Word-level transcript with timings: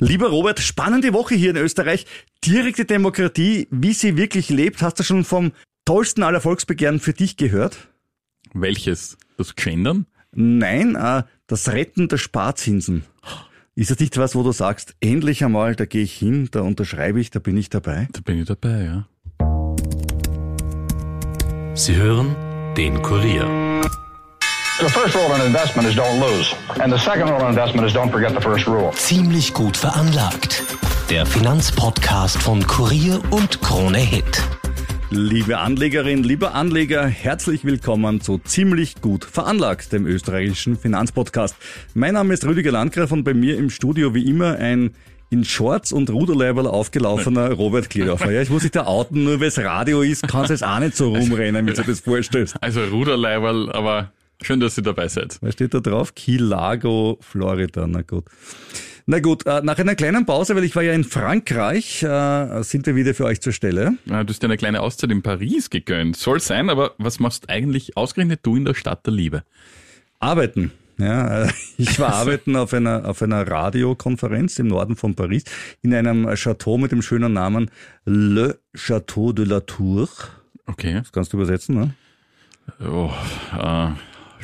Lieber 0.00 0.28
Robert, 0.28 0.60
spannende 0.60 1.12
Woche 1.12 1.34
hier 1.34 1.50
in 1.50 1.56
Österreich. 1.56 2.06
Direkte 2.44 2.84
Demokratie, 2.84 3.68
wie 3.70 3.92
sie 3.92 4.16
wirklich 4.16 4.50
lebt. 4.50 4.82
Hast 4.82 4.98
du 4.98 5.02
schon 5.02 5.24
vom 5.24 5.52
tollsten 5.84 6.22
aller 6.22 6.40
Volksbegehren 6.40 7.00
für 7.00 7.12
dich 7.12 7.36
gehört? 7.36 7.88
Welches? 8.52 9.16
Das 9.36 9.54
Gendern? 9.54 10.06
Nein, 10.32 10.96
äh, 10.96 11.22
das 11.46 11.68
Retten 11.68 12.08
der 12.08 12.18
Sparzinsen. 12.18 13.04
Ist 13.76 13.90
das 13.90 13.98
nicht 13.98 14.16
was, 14.18 14.36
wo 14.36 14.42
du 14.42 14.52
sagst, 14.52 14.94
endlich 15.00 15.44
einmal, 15.44 15.74
da 15.74 15.84
gehe 15.84 16.02
ich 16.02 16.14
hin, 16.14 16.48
da 16.52 16.60
unterschreibe 16.60 17.20
ich, 17.20 17.30
da 17.30 17.40
bin 17.40 17.56
ich 17.56 17.70
dabei? 17.70 18.08
Da 18.12 18.20
bin 18.20 18.40
ich 18.40 18.46
dabei, 18.46 18.84
ja. 18.84 19.08
Sie 21.74 21.96
hören 21.96 22.36
den 22.76 23.02
Kurier. 23.02 23.63
The 24.84 24.90
first 24.90 25.14
rule 25.14 25.34
in 25.34 25.40
investment 25.46 25.88
is 25.88 25.96
don't 25.96 26.20
lose. 26.20 26.54
And 26.78 26.92
the 26.92 26.98
second 26.98 27.30
rule 27.30 27.40
in 27.40 27.48
investment 27.48 27.86
is 27.86 27.94
don't 27.94 28.10
forget 28.10 28.34
the 28.34 28.40
first 28.42 28.66
rule. 28.66 28.90
Ziemlich 28.92 29.54
gut 29.54 29.78
veranlagt. 29.78 30.62
Der 31.08 31.24
Finanzpodcast 31.24 32.42
von 32.42 32.66
Kurier 32.66 33.18
und 33.30 33.62
Krone 33.62 33.96
Hit. 33.96 34.42
Liebe 35.08 35.56
Anlegerin, 35.56 36.22
lieber 36.22 36.54
Anleger, 36.54 37.06
herzlich 37.06 37.64
willkommen 37.64 38.20
zu 38.20 38.36
Ziemlich 38.36 39.00
gut 39.00 39.24
veranlagt, 39.24 39.90
dem 39.90 40.04
österreichischen 40.04 40.76
Finanzpodcast. 40.76 41.56
Mein 41.94 42.12
Name 42.12 42.34
ist 42.34 42.44
Rüdiger 42.44 42.72
Landgraf 42.72 43.10
und 43.10 43.24
bei 43.24 43.32
mir 43.32 43.56
im 43.56 43.70
Studio 43.70 44.14
wie 44.14 44.28
immer 44.28 44.58
ein 44.58 44.94
in 45.30 45.46
Shorts 45.46 45.92
und 45.92 46.10
Ruderleiberl 46.10 46.66
aufgelaufener 46.66 47.52
Robert 47.52 47.88
Kledorfer. 47.88 48.32
Ja, 48.32 48.42
ich 48.42 48.50
muss 48.50 48.60
sich 48.60 48.70
da 48.72 48.84
outen, 48.84 49.24
nur 49.24 49.40
weil 49.40 49.48
es 49.48 49.58
Radio 49.58 50.02
ist, 50.02 50.28
kannst 50.28 50.50
du 50.50 50.52
jetzt 50.52 50.62
auch 50.62 50.78
nicht 50.78 50.94
so 50.94 51.08
rumrennen, 51.08 51.66
wenn 51.66 51.74
du 51.74 51.82
dir 51.82 51.84
das 51.84 52.00
vorstellst. 52.00 52.54
Also 52.60 52.84
Ruderleiberl, 52.84 53.72
aber 53.72 54.12
schön, 54.46 54.60
dass 54.60 54.76
ihr 54.76 54.82
dabei 54.82 55.08
seid. 55.08 55.38
Was 55.40 55.54
steht 55.54 55.74
da 55.74 55.80
drauf? 55.80 56.14
Key 56.14 56.36
Largo, 56.36 57.18
Florida, 57.20 57.86
na 57.86 58.02
gut. 58.02 58.24
Na 59.06 59.20
gut, 59.20 59.44
äh, 59.46 59.60
nach 59.62 59.78
einer 59.78 59.96
kleinen 59.96 60.24
Pause, 60.24 60.56
weil 60.56 60.64
ich 60.64 60.74
war 60.74 60.82
ja 60.82 60.94
in 60.94 61.04
Frankreich, 61.04 62.02
äh, 62.02 62.62
sind 62.62 62.86
wir 62.86 62.96
wieder 62.96 63.12
für 63.12 63.26
euch 63.26 63.42
zur 63.42 63.52
Stelle. 63.52 63.98
Du 64.06 64.14
hast 64.14 64.42
dir 64.42 64.46
eine 64.46 64.56
kleine 64.56 64.80
Auszeit 64.80 65.10
in 65.10 65.22
Paris 65.22 65.68
gegönnt. 65.68 66.16
Soll 66.16 66.40
sein, 66.40 66.70
aber 66.70 66.94
was 66.96 67.20
machst 67.20 67.50
eigentlich 67.50 67.98
ausgerechnet 67.98 68.40
du 68.44 68.56
in 68.56 68.64
der 68.64 68.74
Stadt 68.74 69.04
der 69.04 69.12
Liebe? 69.12 69.44
Arbeiten. 70.20 70.72
Ja, 70.96 71.44
äh, 71.44 71.52
ich 71.76 71.98
war 71.98 72.14
arbeiten 72.14 72.56
auf 72.56 72.72
einer, 72.72 73.06
auf 73.06 73.20
einer 73.20 73.46
Radiokonferenz 73.46 74.58
im 74.58 74.68
Norden 74.68 74.96
von 74.96 75.14
Paris 75.14 75.44
in 75.82 75.92
einem 75.92 76.26
Chateau 76.34 76.78
mit 76.78 76.92
dem 76.92 77.02
schönen 77.02 77.34
Namen 77.34 77.70
Le 78.06 78.58
Château 78.74 79.34
de 79.34 79.44
la 79.44 79.60
Tour. 79.60 80.08
Okay. 80.66 80.94
Das 80.94 81.12
kannst 81.12 81.32
du 81.32 81.36
übersetzen, 81.36 81.74
ne? 81.74 81.94
Oh, 82.80 83.10
äh, 83.58 83.90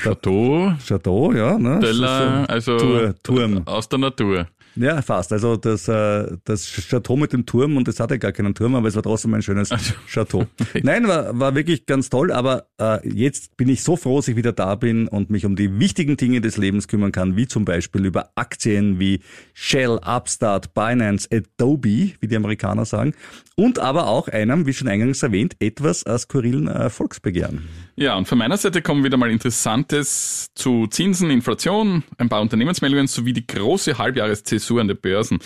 Chateau, 0.03 0.73
Chateau, 0.85 1.33
ja. 1.33 1.59
Ne? 1.59 1.79
de 1.81 1.93
la, 1.93 2.45
also 2.45 2.79
Tour, 2.79 3.15
Turm. 3.23 3.63
aus 3.67 3.89
der 3.89 3.99
Natur. 3.99 4.47
Ja, 4.77 5.03
fast. 5.03 5.33
Also 5.33 5.57
das, 5.57 5.89
äh, 5.89 6.37
das 6.45 6.65
Chateau 6.65 7.17
mit 7.17 7.33
dem 7.33 7.45
Turm, 7.45 7.77
und 7.77 7.89
es 7.89 7.99
hatte 7.99 8.19
gar 8.19 8.33
keinen 8.33 8.55
Turm, 8.55 8.75
aber 8.75 8.89
es 8.89 8.95
war 8.95 9.03
trotzdem 9.03 9.35
ein 9.35 9.43
schönes 9.43 9.71
Chateau. 10.07 10.47
Nein, 10.83 11.09
war, 11.09 11.39
war 11.39 11.55
wirklich 11.55 11.87
ganz 11.87 12.09
toll, 12.09 12.31
aber 12.31 12.67
äh, 12.79 13.07
jetzt 13.09 13.57
bin 13.57 13.69
ich 13.69 13.83
so 13.83 13.97
froh, 13.97 14.17
dass 14.17 14.29
ich 14.29 14.37
wieder 14.37 14.53
da 14.53 14.77
bin 14.77 15.09
und 15.09 15.29
mich 15.29 15.45
um 15.45 15.57
die 15.57 15.81
wichtigen 15.81 16.17
Dinge 16.17 16.41
des 16.41 16.57
Lebens 16.57 16.87
kümmern 16.87 17.11
kann, 17.11 17.37
wie 17.37 17.49
zum 17.49 17.65
Beispiel 17.65 18.07
über 18.07 18.31
Aktien 18.37 19.01
wie 19.01 19.21
Shell, 19.55 19.99
Upstart, 20.05 20.73
Binance, 20.73 21.29
Adobe, 21.33 22.13
wie 22.21 22.29
die 22.29 22.37
Amerikaner 22.37 22.85
sagen, 22.85 23.15
und 23.61 23.79
aber 23.79 24.07
auch 24.07 24.29
einem, 24.29 24.67
wie 24.67 24.73
schon 24.73 24.89
eingangs 24.89 25.23
erwähnt, 25.23 25.55
etwas 25.61 26.05
skurrilen 26.19 26.67
äh, 26.67 26.89
Volksbegehren. 26.89 27.69
Ja, 27.97 28.15
und 28.17 28.27
von 28.27 28.39
meiner 28.39 28.57
Seite 28.57 28.81
kommen 28.81 29.05
wieder 29.05 29.19
mal 29.19 29.31
Interessantes 29.31 30.47
zu 30.55 30.87
Zinsen, 30.87 31.31
Inflation, 31.31 32.03
ein 32.17 32.31
paar 32.31 32.41
Unternehmensmeldungen 32.41 33.07
sowie 33.07 33.35
die 33.35 33.47
große 33.47 33.99
Halbjahreszäsur 33.99 34.81
an 34.81 34.89
den 34.89 34.97
Börsen. 34.97 35.39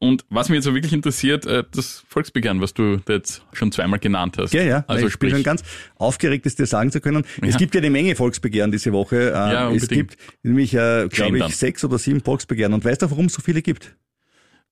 Und 0.00 0.24
was 0.30 0.48
mich 0.48 0.56
jetzt 0.56 0.64
so 0.64 0.74
wirklich 0.74 0.92
interessiert, 0.92 1.46
äh, 1.46 1.62
das 1.72 2.02
Volksbegehren, 2.08 2.60
was 2.60 2.74
du 2.74 2.96
da 3.04 3.12
jetzt 3.14 3.42
schon 3.52 3.70
zweimal 3.70 4.00
genannt 4.00 4.36
hast. 4.38 4.52
Ja, 4.52 4.62
ja. 4.62 4.84
Also 4.88 5.06
ich 5.06 5.12
sprich, 5.12 5.30
bin 5.30 5.38
schon 5.38 5.44
ganz 5.44 5.62
aufgeregt, 5.96 6.46
es 6.46 6.56
dir 6.56 6.66
sagen 6.66 6.90
zu 6.90 7.00
können. 7.00 7.24
Es 7.42 7.52
Ja. 7.52 7.56
gibt 7.58 7.74
ja 7.76 7.80
eine 7.80 7.90
Menge 7.90 8.16
Volksbegehren 8.16 8.72
diese 8.72 8.92
Woche. 8.92 9.28
Äh, 9.28 9.32
Ja, 9.32 9.66
es 9.70 9.82
unbedingt. 9.84 10.10
gibt 10.10 10.16
nämlich, 10.42 10.74
äh, 10.74 11.06
glaube 11.08 11.38
ich, 11.38 11.56
sechs 11.56 11.84
oder 11.84 11.98
sieben 11.98 12.20
Volksbegehren. 12.20 12.74
Und 12.74 12.84
weißt 12.84 13.02
du, 13.02 13.10
warum 13.10 13.26
es 13.26 13.34
so 13.34 13.42
viele 13.42 13.62
gibt? 13.62 13.94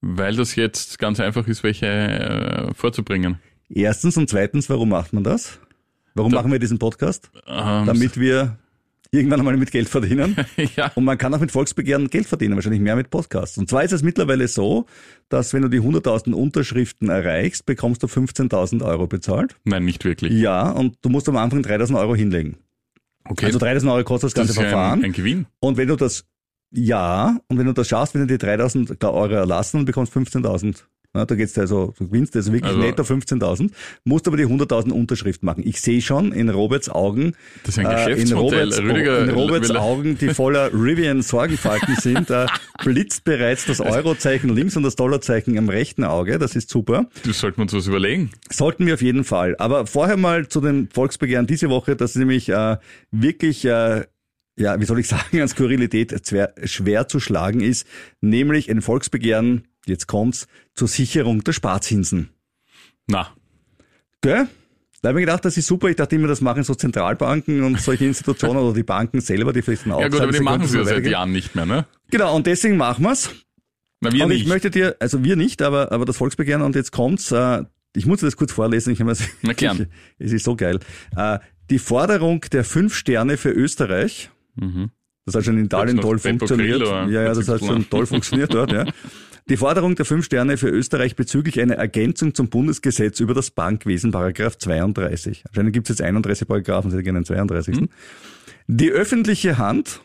Weil 0.01 0.35
das 0.35 0.55
jetzt 0.55 0.99
ganz 0.99 1.19
einfach 1.19 1.47
ist, 1.47 1.63
welche 1.63 1.87
äh, 1.87 2.73
vorzubringen. 2.73 3.39
Erstens 3.69 4.17
und 4.17 4.29
zweitens, 4.29 4.69
warum 4.69 4.89
macht 4.89 5.13
man 5.13 5.23
das? 5.23 5.59
Warum 6.15 6.31
machen 6.31 6.51
wir 6.51 6.59
diesen 6.59 6.79
Podcast? 6.79 7.29
Ähm, 7.47 7.85
Damit 7.85 8.19
wir 8.19 8.57
irgendwann 9.11 9.39
einmal 9.39 9.57
mit 9.57 9.71
Geld 9.71 9.87
verdienen. 9.89 10.35
ja, 10.75 10.91
Und 10.95 11.03
man 11.03 11.17
kann 11.17 11.33
auch 11.33 11.39
mit 11.39 11.51
Volksbegehren 11.51 12.09
Geld 12.09 12.25
verdienen, 12.27 12.55
wahrscheinlich 12.55 12.81
mehr 12.81 12.95
mit 12.95 13.09
Podcasts. 13.09 13.57
Und 13.57 13.69
zwar 13.69 13.83
ist 13.83 13.91
es 13.91 14.03
mittlerweile 14.03 14.47
so, 14.47 14.85
dass 15.29 15.53
wenn 15.53 15.61
du 15.61 15.69
die 15.69 15.79
100.000 15.81 16.33
Unterschriften 16.33 17.09
erreichst, 17.09 17.65
bekommst 17.65 18.03
du 18.03 18.07
15.000 18.07 18.83
Euro 18.83 19.07
bezahlt. 19.07 19.55
nein, 19.65 19.85
nicht 19.85 20.03
wirklich. 20.05 20.31
Ja, 20.33 20.71
und 20.71 20.97
du 21.01 21.09
musst 21.09 21.29
am 21.29 21.37
Anfang 21.37 21.61
3.000 21.61 21.97
Euro 21.99 22.15
hinlegen. 22.15 22.57
Okay, 23.25 23.45
Also 23.47 23.59
3.000 23.59 23.91
Euro 23.93 24.03
kostet 24.03 24.29
das 24.29 24.33
ganze 24.33 24.47
das 24.53 24.57
ist 24.57 24.63
ja 24.63 24.69
Verfahren. 24.69 24.99
ein, 24.99 25.05
ein 25.05 25.13
Gewinn. 25.13 25.45
Und 25.59 25.77
wenn 25.77 25.87
du 25.87 25.95
das, 25.95 26.25
ja, 26.71 27.39
und 27.47 27.57
wenn 27.57 27.65
du 27.65 27.73
das 27.73 27.87
schaffst, 27.87 28.13
wenn 28.13 28.21
du 28.21 28.27
die 28.27 28.37
3000 28.37 29.03
Euro 29.03 29.33
erlassen 29.33 29.79
und 29.79 29.85
bekommst 29.85 30.13
15.000. 30.15 30.83
Na, 31.11 31.25
da 31.25 31.33
geht's 31.33 31.57
also, 31.57 31.91
du 31.97 32.05
gewinnst 32.07 32.35
also 32.35 32.51
wirklich 32.53 32.71
Also- 32.71 32.79
netto 32.85 33.01
15.000, 33.03 33.71
musst 34.03 34.27
aber 34.27 34.37
die 34.37 34.45
100.000 34.45 34.91
Unterschrift 34.91 35.41
machen. 35.41 35.63
Ich 35.65 35.81
sehe 35.81 36.03
schon 36.03 36.31
in 36.31 36.49
Roberts 36.49 36.87
Augen, 36.87 37.33
Das 37.63 37.75
ist 37.75 37.79
ein 37.79 37.87
äh, 37.87 37.89
in 37.89 38.09
Geschäftsmodell. 38.11 38.59
Roberts, 38.65 38.79
Rüdiger 38.79 39.23
in 39.23 39.29
Roberts 39.31 39.71
Augen, 39.71 40.19
die 40.19 40.29
voller 40.35 40.71
Rivian 40.71 41.23
Sorgenfalten 41.23 41.95
sind, 41.95 42.29
äh, 42.29 42.45
blitzt 42.83 43.23
bereits 43.23 43.65
das 43.65 43.79
Eurozeichen 43.81 44.51
links 44.55 44.77
und 44.77 44.83
das 44.83 44.95
Dollarzeichen 44.95 45.57
am 45.57 45.67
rechten 45.69 46.03
Auge. 46.03 46.37
Das 46.37 46.55
ist 46.55 46.69
super. 46.69 47.07
Du 47.23 47.31
sollten 47.33 47.57
wir 47.57 47.63
uns 47.63 47.73
was 47.73 47.87
überlegen. 47.87 48.29
Sollten 48.51 48.85
wir 48.85 48.93
auf 48.93 49.01
jeden 49.01 49.23
Fall. 49.23 49.55
Aber 49.57 49.87
vorher 49.87 50.15
mal 50.15 50.47
zu 50.47 50.61
den 50.61 50.89
Volksbegehren 50.93 51.47
diese 51.47 51.71
Woche, 51.71 51.95
das 51.95 52.11
ist 52.11 52.17
nämlich 52.17 52.49
äh, 52.49 52.77
wirklich, 53.09 53.65
äh, 53.65 54.03
ja, 54.59 54.79
wie 54.79 54.85
soll 54.85 54.99
ich 54.99 55.07
sagen, 55.07 55.41
an 55.41 55.47
Skurrilität 55.47 56.15
schwer, 56.27 56.53
schwer 56.65 57.07
zu 57.07 57.19
schlagen 57.19 57.61
ist, 57.61 57.87
nämlich 58.21 58.69
ein 58.69 58.81
Volksbegehren, 58.81 59.67
jetzt 59.85 60.07
kommt's, 60.07 60.47
zur 60.75 60.87
Sicherung 60.87 61.43
der 61.43 61.53
Sparzinsen. 61.53 62.29
Na, 63.07 63.33
Gell? 64.21 64.47
Da 65.01 65.09
habe 65.09 65.21
ich 65.21 65.25
gedacht, 65.25 65.45
das 65.45 65.55
ist 65.55 65.67
super. 65.67 65.87
Ich 65.87 65.95
dachte 65.95 66.15
immer, 66.15 66.27
das 66.27 66.41
machen 66.41 66.63
so 66.63 66.75
Zentralbanken 66.75 67.63
und 67.63 67.79
solche 67.79 68.05
Institutionen 68.05 68.57
oder 68.57 68.73
die 68.73 68.83
Banken 68.83 69.21
selber, 69.21 69.53
die 69.53 69.61
vielleicht 69.61 69.85
dann 69.85 69.97
ja 69.97 70.09
gut, 70.09 70.19
aber 70.19 70.31
die 70.33 70.41
machen 70.41 70.67
sie 70.67 70.77
ja 70.77 70.83
seit. 70.83 71.05
Jahren 71.05 71.31
nicht 71.31 71.55
mehr, 71.55 71.65
ne? 71.65 71.85
Genau, 72.11 72.35
und 72.35 72.45
deswegen 72.45 72.75
machen 72.75 73.05
wir's. 73.05 73.29
Na, 74.01 74.11
wir 74.11 74.23
und 74.23 74.29
nicht. 74.29 74.41
ich 74.41 74.47
möchte 74.47 74.69
dir, 74.69 74.97
also 74.99 75.23
wir 75.23 75.37
nicht, 75.37 75.61
aber, 75.61 75.93
aber 75.93 76.03
das 76.03 76.17
Volksbegehren 76.17 76.61
und 76.61 76.75
jetzt 76.75 76.91
kommt's, 76.91 77.31
äh, 77.31 77.63
ich 77.95 78.05
muss 78.05 78.19
dir 78.19 78.27
das 78.27 78.35
kurz 78.35 78.51
vorlesen, 78.51 78.91
ich 78.91 78.99
habe 78.99 79.11
es, 79.11 79.23
Na 79.41 79.53
gern. 79.53 79.87
es 80.19 80.33
ist 80.33 80.43
so 80.43 80.57
geil. 80.57 80.79
Äh, 81.15 81.39
die 81.69 81.79
Forderung 81.79 82.41
der 82.51 82.65
fünf 82.65 82.93
Sterne 82.93 83.37
für 83.37 83.51
Österreich, 83.51 84.31
Mhm. 84.55 84.91
das 85.25 85.35
hat 85.35 85.45
schon 85.45 85.57
in 85.57 85.65
Italien 85.65 85.99
toll 85.99 86.19
funktioniert. 86.19 86.81
Ja, 86.81 87.07
ja, 87.07 87.33
das 87.33 87.47
hat 87.47 87.59
schon 87.59 87.89
toll 87.89 88.05
funktioniert 88.07 88.53
dort, 88.53 88.71
ja. 88.71 88.85
Die 89.49 89.57
Forderung 89.57 89.95
der 89.95 90.05
fünf 90.05 90.25
Sterne 90.25 90.57
für 90.57 90.69
Österreich 90.69 91.15
bezüglich 91.15 91.59
einer 91.59 91.75
Ergänzung 91.75 92.35
zum 92.35 92.49
Bundesgesetz 92.49 93.19
über 93.19 93.33
das 93.33 93.49
Bankwesen, 93.49 94.11
Paragraph 94.11 94.59
32. 94.59 95.43
Anscheinend 95.47 95.73
gibt 95.73 95.89
es 95.89 95.97
jetzt 95.97 96.05
31 96.05 96.47
Paragraphen, 96.47 96.91
sie 96.91 97.01
gerne 97.01 97.21
den 97.21 97.25
32. 97.25 97.81
Mhm. 97.81 97.89
Die 98.67 98.91
öffentliche 98.91 99.57
Hand 99.57 100.01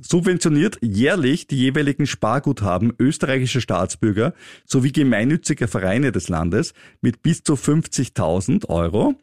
subventioniert 0.00 0.78
jährlich 0.80 1.46
die 1.48 1.56
jeweiligen 1.56 2.06
Sparguthaben 2.06 2.92
österreichischer 2.98 3.60
Staatsbürger 3.60 4.34
sowie 4.64 4.92
gemeinnütziger 4.92 5.68
Vereine 5.68 6.12
des 6.12 6.28
Landes 6.28 6.74
mit 7.00 7.22
bis 7.22 7.42
zu 7.42 7.54
50.000 7.54 8.68
Euro 8.68 9.14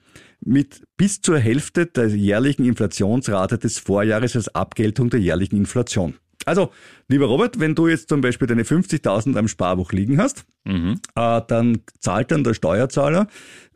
mit 0.44 0.84
bis 0.98 1.22
zur 1.22 1.38
Hälfte 1.40 1.86
der 1.86 2.08
jährlichen 2.08 2.66
Inflationsrate 2.66 3.58
des 3.58 3.80
Vorjahres 3.80 4.36
als 4.36 4.54
Abgeltung 4.54 5.10
der 5.10 5.20
jährlichen 5.20 5.56
Inflation. 5.58 6.16
Also, 6.46 6.72
lieber 7.08 7.28
Robert, 7.28 7.60
wenn 7.60 7.76
du 7.76 7.88
jetzt 7.88 8.10
zum 8.10 8.22
Beispiel 8.22 8.48
deine 8.48 8.64
50.000 8.64 9.38
am 9.38 9.48
Sparbuch 9.48 9.92
liegen 9.92 10.18
hast, 10.18 10.46
Mhm. 10.66 11.00
äh, 11.16 11.42
dann 11.48 11.80
zahlt 12.00 12.32
dann 12.32 12.44
der 12.44 12.54
Steuerzahler 12.54 13.28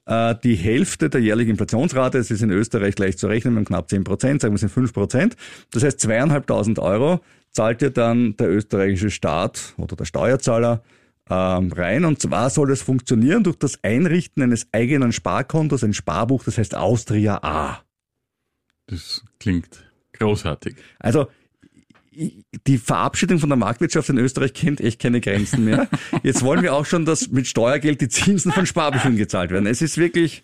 äh, 0.07 0.35
die 0.43 0.55
Hälfte 0.55 1.09
der 1.09 1.21
jährlichen 1.21 1.51
Inflationsrate, 1.51 2.17
es 2.19 2.29
ist 2.31 2.41
in 2.43 2.51
Österreich 2.51 2.97
leicht 2.99 3.17
zu 3.19 3.27
rechnen, 3.27 3.55
mit 3.55 3.67
knapp 3.67 3.89
10 3.89 4.03
Prozent, 4.03 4.41
sagen 4.41 4.53
wir 4.53 4.55
es 4.55 4.61
sind 4.61 4.71
5 4.71 4.93
Prozent. 4.93 5.35
Das 5.71 5.83
heißt, 5.83 5.99
zweieinhalbtausend 5.99 6.77
Euro 6.79 7.21
zahlt 7.51 7.81
dir 7.81 7.89
dann 7.89 8.35
der 8.37 8.49
österreichische 8.51 9.09
Staat 9.09 9.73
oder 9.77 9.95
der 9.95 10.05
Steuerzahler 10.05 10.83
ähm, 11.29 11.71
rein. 11.71 12.05
Und 12.05 12.21
zwar 12.21 12.49
soll 12.49 12.71
es 12.71 12.81
funktionieren 12.81 13.43
durch 13.43 13.57
das 13.57 13.83
Einrichten 13.83 14.43
eines 14.43 14.67
eigenen 14.71 15.11
Sparkontos, 15.11 15.83
ein 15.83 15.93
Sparbuch, 15.93 16.43
das 16.43 16.57
heißt 16.57 16.75
Austria 16.75 17.39
A. 17.43 17.83
Das 18.87 19.23
klingt 19.39 19.83
großartig. 20.13 20.75
Also 20.99 21.27
die 22.67 22.77
Verabschiedung 22.77 23.39
von 23.39 23.49
der 23.49 23.57
Marktwirtschaft 23.57 24.09
in 24.09 24.17
Österreich 24.17 24.53
kennt 24.53 24.79
echt 24.79 25.01
keine 25.01 25.19
Grenzen 25.19 25.65
mehr. 25.65 25.89
Jetzt 26.23 26.43
wollen 26.43 26.61
wir 26.61 26.73
auch 26.73 26.85
schon, 26.85 27.05
dass 27.05 27.29
mit 27.29 27.47
Steuergeld 27.47 27.99
die 27.99 28.07
Zinsen 28.07 28.51
von 28.51 28.65
Sparbüchern 28.65 29.17
gezahlt 29.17 29.51
werden. 29.51 29.67
Es 29.67 29.81
ist 29.81 29.97
wirklich, 29.97 30.43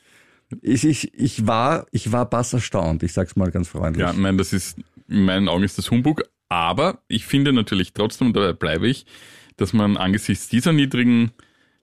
ich, 0.62 0.83
ich, 0.83 1.13
ich 1.13 1.48
war, 1.48 1.86
ich 1.92 2.12
war 2.12 2.30
bass 2.30 2.51
erstaunt. 2.54 3.04
Ich 3.04 3.13
sag's 3.13 3.36
mal 3.36 3.51
ganz 3.51 3.69
freundlich. 3.69 4.06
Ja, 4.06 4.12
ich 4.12 4.18
meine, 4.18 4.38
das 4.38 4.51
ist, 4.51 4.80
in 5.07 5.24
meinen 5.24 5.48
Augen 5.48 5.63
ist 5.63 5.78
das 5.78 5.89
Humbug, 5.92 6.24
aber 6.50 7.01
ich 7.07 7.25
finde 7.25 7.54
natürlich 7.54 7.94
trotzdem, 7.94 8.28
und 8.28 8.36
dabei 8.36 8.54
bleibe 8.54 8.89
ich, 8.89 9.06
dass 9.62 9.74
man 9.74 9.96
angesichts 9.98 10.50
dieser 10.50 10.74
niedrigen 10.74 11.31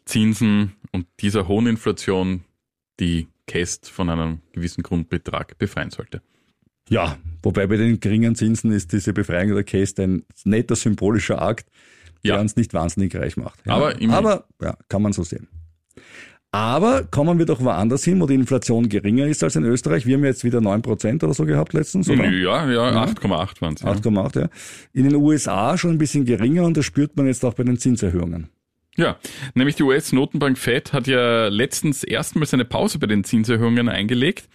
Zinsen 0.05 0.73
und 0.93 1.07
dieser 1.21 1.49
hohen 1.49 1.67
Inflation 1.67 2.45
die 2.99 3.29
Käst 3.47 3.89
von 3.89 4.11
einem 4.11 4.41
gewissen 4.53 4.83
Grundbetrag 4.83 5.57
befreien 5.59 5.91
sollte. 5.91 6.21
Ja, 6.89 7.19
wobei 7.43 7.67
bei 7.67 7.77
den 7.77 8.01
geringen 8.01 8.35
Zinsen 8.35 8.73
ist 8.73 8.93
diese 8.93 9.13
Befreiung 9.13 9.55
der 9.55 9.65
Käst 9.65 10.01
ein 10.01 10.25
netter 10.45 10.75
symbolischer 10.75 11.41
Akt, 11.41 11.69
der 12.25 12.35
Ja. 12.35 12.41
uns 12.41 12.57
nicht 12.57 12.75
wahnsinnig 12.75 13.15
reich 13.15 13.37
macht. 13.37 13.61
Ja. 13.67 13.75
Aber. 13.75 13.95
Aber 14.11 14.47
ja, 14.61 14.77
kann 14.89 15.03
man 15.03 15.13
so 15.13 15.23
sehen. 15.23 15.49
Aber 16.51 17.05
kommen 17.05 17.39
wir 17.39 17.45
doch 17.45 17.61
woanders 17.63 18.05
hin, 18.05 18.21
wo 18.21 18.27
die 18.27 18.35
Inflation 18.35 18.89
geringer 18.89 19.27
ist 19.27 19.45
als 19.45 19.57
in 19.57 19.65
Österreich. 19.65 20.07
Wir 20.07 20.17
haben 20.17 20.25
jetzt 20.25 20.45
wieder 20.45 20.61
9% 20.61 21.23
oder 21.23 21.35
so 21.35 21.45
gehabt 21.45 21.75
letztens, 21.75 22.09
oder? 22.09 22.25
Ja, 22.25 22.71
ja, 22.71 23.05
8,8 23.05 23.61
waren 23.61 23.75
es. 23.75 23.83
Ja. 23.83 23.93
8,8, 23.93 24.41
ja. 24.41 24.49
In 24.95 25.05
den 25.05 25.17
USA 25.17 25.77
schon 25.77 25.91
ein 25.91 25.99
bisschen 25.99 26.25
geringer 26.25 26.65
und 26.65 26.77
das 26.77 26.87
spürt 26.87 27.17
man 27.17 27.27
jetzt 27.27 27.45
auch 27.45 27.53
bei 27.53 27.65
den 27.65 27.77
Zinserhöhungen. 27.79 28.49
ja, 28.97 29.19
nämlich 29.55 29.77
die 29.77 29.83
US-Notenbank 29.83 30.57
Fed 30.57 30.95
hat 30.95 31.07
ja 31.07 31.49
letztens 31.49 32.03
erstmals 32.03 32.55
eine 32.55 32.65
Pause 32.65 32.99
bei 32.99 33.07
den 33.07 33.25
Zinserhöhungen 33.25 33.91
eingelegt. 33.91 34.49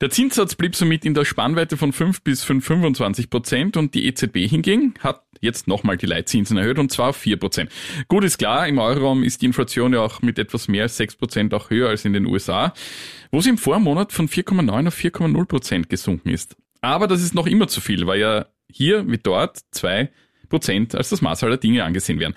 Der 0.00 0.08
Zinssatz 0.08 0.54
blieb 0.54 0.74
somit 0.74 1.04
in 1.04 1.12
der 1.12 1.26
Spannweite 1.26 1.76
von 1.76 1.92
5 1.92 2.22
bis 2.22 2.42
5,25 2.42 3.28
Prozent 3.28 3.76
und 3.76 3.94
die 3.94 4.06
EZB 4.06 4.48
hingegen 4.48 4.94
hat 5.00 5.22
jetzt 5.42 5.68
nochmal 5.68 5.98
die 5.98 6.06
Leitzinsen 6.06 6.56
erhöht 6.56 6.78
und 6.78 6.90
zwar 6.90 7.10
auf 7.10 7.16
4 7.18 7.36
Prozent. 7.36 7.70
Gut 8.08 8.24
ist 8.24 8.38
klar, 8.38 8.66
im 8.66 8.78
Euroraum 8.78 9.22
ist 9.22 9.42
die 9.42 9.46
Inflation 9.46 9.92
ja 9.92 10.00
auch 10.00 10.22
mit 10.22 10.38
etwas 10.38 10.68
mehr 10.68 10.84
als 10.84 10.96
6 10.96 11.16
Prozent 11.16 11.52
auch 11.52 11.68
höher 11.68 11.90
als 11.90 12.06
in 12.06 12.14
den 12.14 12.24
USA, 12.24 12.72
wo 13.30 13.42
sie 13.42 13.50
im 13.50 13.58
Vormonat 13.58 14.12
von 14.12 14.26
4,9 14.26 14.88
auf 14.88 14.96
4,0 14.96 15.44
Prozent 15.44 15.90
gesunken 15.90 16.30
ist. 16.30 16.56
Aber 16.80 17.06
das 17.06 17.20
ist 17.20 17.34
noch 17.34 17.46
immer 17.46 17.68
zu 17.68 17.82
viel, 17.82 18.06
weil 18.06 18.20
ja 18.20 18.46
hier 18.72 19.06
wie 19.06 19.18
dort 19.18 19.58
2 19.72 20.08
Prozent 20.48 20.94
als 20.94 21.10
das 21.10 21.20
Maß 21.20 21.44
aller 21.44 21.58
Dinge 21.58 21.84
angesehen 21.84 22.18
werden. 22.20 22.34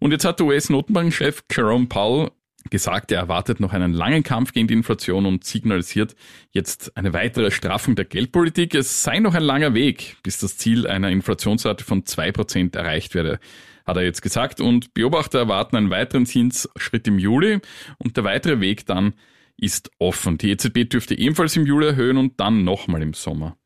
Und 0.00 0.10
jetzt 0.10 0.24
hat 0.24 0.40
der 0.40 0.46
US-Notenbankchef 0.46 1.44
Jerome 1.52 1.86
Powell 1.86 2.30
gesagt, 2.70 3.12
er 3.12 3.18
erwartet 3.18 3.60
noch 3.60 3.72
einen 3.72 3.92
langen 3.92 4.22
Kampf 4.22 4.52
gegen 4.52 4.68
die 4.68 4.74
Inflation 4.74 5.26
und 5.26 5.44
signalisiert 5.44 6.16
jetzt 6.50 6.96
eine 6.96 7.12
weitere 7.12 7.50
Straffung 7.50 7.96
der 7.96 8.04
Geldpolitik. 8.04 8.74
Es 8.74 9.02
sei 9.02 9.18
noch 9.20 9.34
ein 9.34 9.42
langer 9.42 9.74
Weg, 9.74 10.16
bis 10.22 10.38
das 10.38 10.56
Ziel 10.56 10.86
einer 10.86 11.10
Inflationsrate 11.10 11.84
von 11.84 12.04
2% 12.04 12.76
erreicht 12.76 13.14
werde, 13.14 13.38
hat 13.84 13.96
er 13.96 14.04
jetzt 14.04 14.22
gesagt. 14.22 14.60
Und 14.60 14.94
Beobachter 14.94 15.38
erwarten 15.38 15.76
einen 15.76 15.90
weiteren 15.90 16.26
Zinsschritt 16.26 17.06
im 17.06 17.18
Juli 17.18 17.60
und 17.98 18.16
der 18.16 18.24
weitere 18.24 18.60
Weg 18.60 18.86
dann 18.86 19.14
ist 19.56 19.90
offen. 19.98 20.38
Die 20.38 20.50
EZB 20.50 20.88
dürfte 20.90 21.18
ebenfalls 21.18 21.56
im 21.56 21.66
Juli 21.66 21.86
erhöhen 21.86 22.16
und 22.16 22.38
dann 22.40 22.64
nochmal 22.64 23.02
im 23.02 23.14
Sommer. 23.14 23.56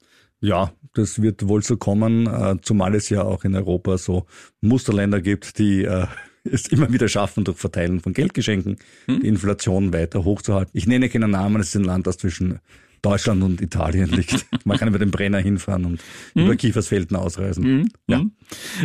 Ja, 0.40 0.72
das 0.94 1.20
wird 1.20 1.46
wohl 1.48 1.62
so 1.62 1.76
kommen, 1.76 2.26
äh, 2.26 2.56
zumal 2.62 2.94
es 2.94 3.10
ja 3.10 3.22
auch 3.22 3.44
in 3.44 3.54
Europa 3.54 3.98
so 3.98 4.26
Musterländer 4.60 5.20
gibt, 5.20 5.58
die 5.58 5.84
äh, 5.84 6.06
es 6.44 6.68
immer 6.68 6.92
wieder 6.92 7.08
schaffen, 7.08 7.44
durch 7.44 7.58
Verteilen 7.58 8.00
von 8.00 8.12
Geldgeschenken 8.12 8.76
die 9.08 9.26
Inflation 9.26 9.92
weiter 9.92 10.24
hochzuhalten. 10.24 10.72
Ich 10.74 10.86
nenne 10.86 11.08
keinen 11.08 11.30
Namen, 11.30 11.60
es 11.60 11.68
ist 11.68 11.76
ein 11.76 11.84
Land, 11.84 12.06
das 12.06 12.18
zwischen 12.18 12.60
Deutschland 13.02 13.42
und 13.42 13.60
Italien 13.60 14.10
liegt. 14.10 14.46
Man 14.64 14.78
kann 14.78 14.88
über 14.88 14.98
den 14.98 15.10
Brenner 15.10 15.38
hinfahren 15.38 15.84
und 15.84 16.00
über 16.34 16.56
Kiefersfelden 16.56 17.16
ausreisen. 17.16 17.90
Ja. 18.06 18.20
Hm? 18.20 18.32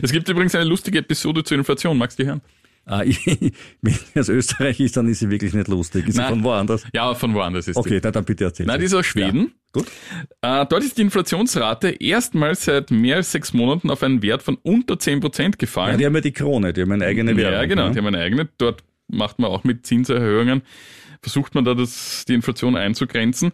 Es 0.01 0.11
gibt 0.11 0.29
übrigens 0.29 0.55
eine 0.55 0.65
lustige 0.65 0.99
Episode 0.99 1.43
zur 1.43 1.57
Inflation. 1.57 1.97
Magst 1.97 2.17
du 2.19 2.23
die 2.23 2.29
hören? 2.29 2.41
Äh, 2.89 3.05
ich, 3.09 3.25
wenn 3.81 3.93
sie 3.93 4.19
aus 4.19 4.29
Österreich 4.29 4.79
ist, 4.79 4.95
dann 4.97 5.07
ist 5.07 5.19
sie 5.19 5.29
wirklich 5.29 5.53
nicht 5.53 5.67
lustig. 5.67 6.07
Ist 6.07 6.15
sie 6.15 6.21
Nein. 6.21 6.29
von 6.29 6.43
woanders? 6.43 6.83
Ja, 6.93 7.13
von 7.15 7.33
woanders 7.33 7.67
ist 7.67 7.77
Okay, 7.77 7.95
die. 7.95 8.01
na, 8.03 8.11
dann 8.11 8.25
bitte 8.25 8.43
erzähl. 8.45 8.65
Nein, 8.65 8.79
die 8.79 8.85
ist 8.85 8.93
aus 8.93 9.05
Schweden. 9.05 9.53
Gut. 9.71 9.87
Äh, 10.41 10.65
dort 10.67 10.83
ist 10.83 10.97
die 10.97 11.01
Inflationsrate 11.01 11.89
erstmals 11.99 12.65
seit 12.65 12.91
mehr 12.91 13.17
als 13.17 13.31
sechs 13.31 13.53
Monaten 13.53 13.89
auf 13.89 14.03
einen 14.03 14.21
Wert 14.21 14.41
von 14.43 14.55
unter 14.63 14.97
10 14.99 15.19
Prozent 15.19 15.55
Ja, 15.55 15.57
gefallen. 15.59 15.97
die 15.97 16.05
haben 16.05 16.15
ja 16.15 16.21
die 16.21 16.31
Krone, 16.31 16.71
die 16.73 16.81
haben 16.81 16.91
eine 16.91 17.05
eigene 17.05 17.35
Währung. 17.35 17.53
Ja, 17.53 17.65
genau, 17.65 17.87
ne? 17.87 17.91
die 17.91 17.97
haben 17.99 18.07
eine 18.07 18.19
eigene. 18.19 18.47
Dort 18.57 18.83
macht 19.07 19.39
man 19.39 19.51
auch 19.51 19.63
mit 19.63 19.85
Zinserhöhungen, 19.85 20.61
versucht 21.21 21.55
man 21.55 21.65
da 21.65 21.73
das, 21.73 22.23
die 22.27 22.33
Inflation 22.33 22.75
einzugrenzen. 22.77 23.51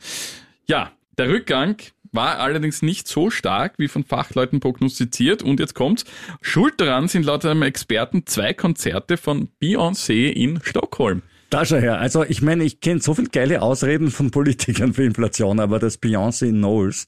Ja, 0.67 0.91
der 1.17 1.29
Rückgang 1.29 1.77
war 2.11 2.39
allerdings 2.39 2.81
nicht 2.81 3.07
so 3.07 3.29
stark, 3.29 3.75
wie 3.77 3.87
von 3.87 4.03
Fachleuten 4.03 4.59
prognostiziert. 4.59 5.43
Und 5.43 5.59
jetzt 5.59 5.75
kommt's. 5.75 6.05
Schuld 6.41 6.79
daran 6.79 7.07
sind 7.07 7.25
laut 7.25 7.45
einem 7.45 7.63
Experten 7.63 8.25
zwei 8.25 8.53
Konzerte 8.53 9.17
von 9.17 9.49
Beyoncé 9.61 10.29
in 10.31 10.59
Stockholm. 10.63 11.21
Da 11.49 11.65
schau 11.65 11.77
her. 11.77 11.99
Also 11.99 12.23
ich 12.23 12.41
meine, 12.41 12.63
ich 12.63 12.79
kenne 12.79 13.01
so 13.01 13.13
viel 13.13 13.27
geile 13.27 13.61
Ausreden 13.61 14.09
von 14.09 14.31
Politikern 14.31 14.93
für 14.93 15.03
Inflation, 15.03 15.59
aber 15.59 15.79
dass 15.79 16.01
Beyoncé 16.01 16.47
in 16.47 16.57
Knowles 16.57 17.07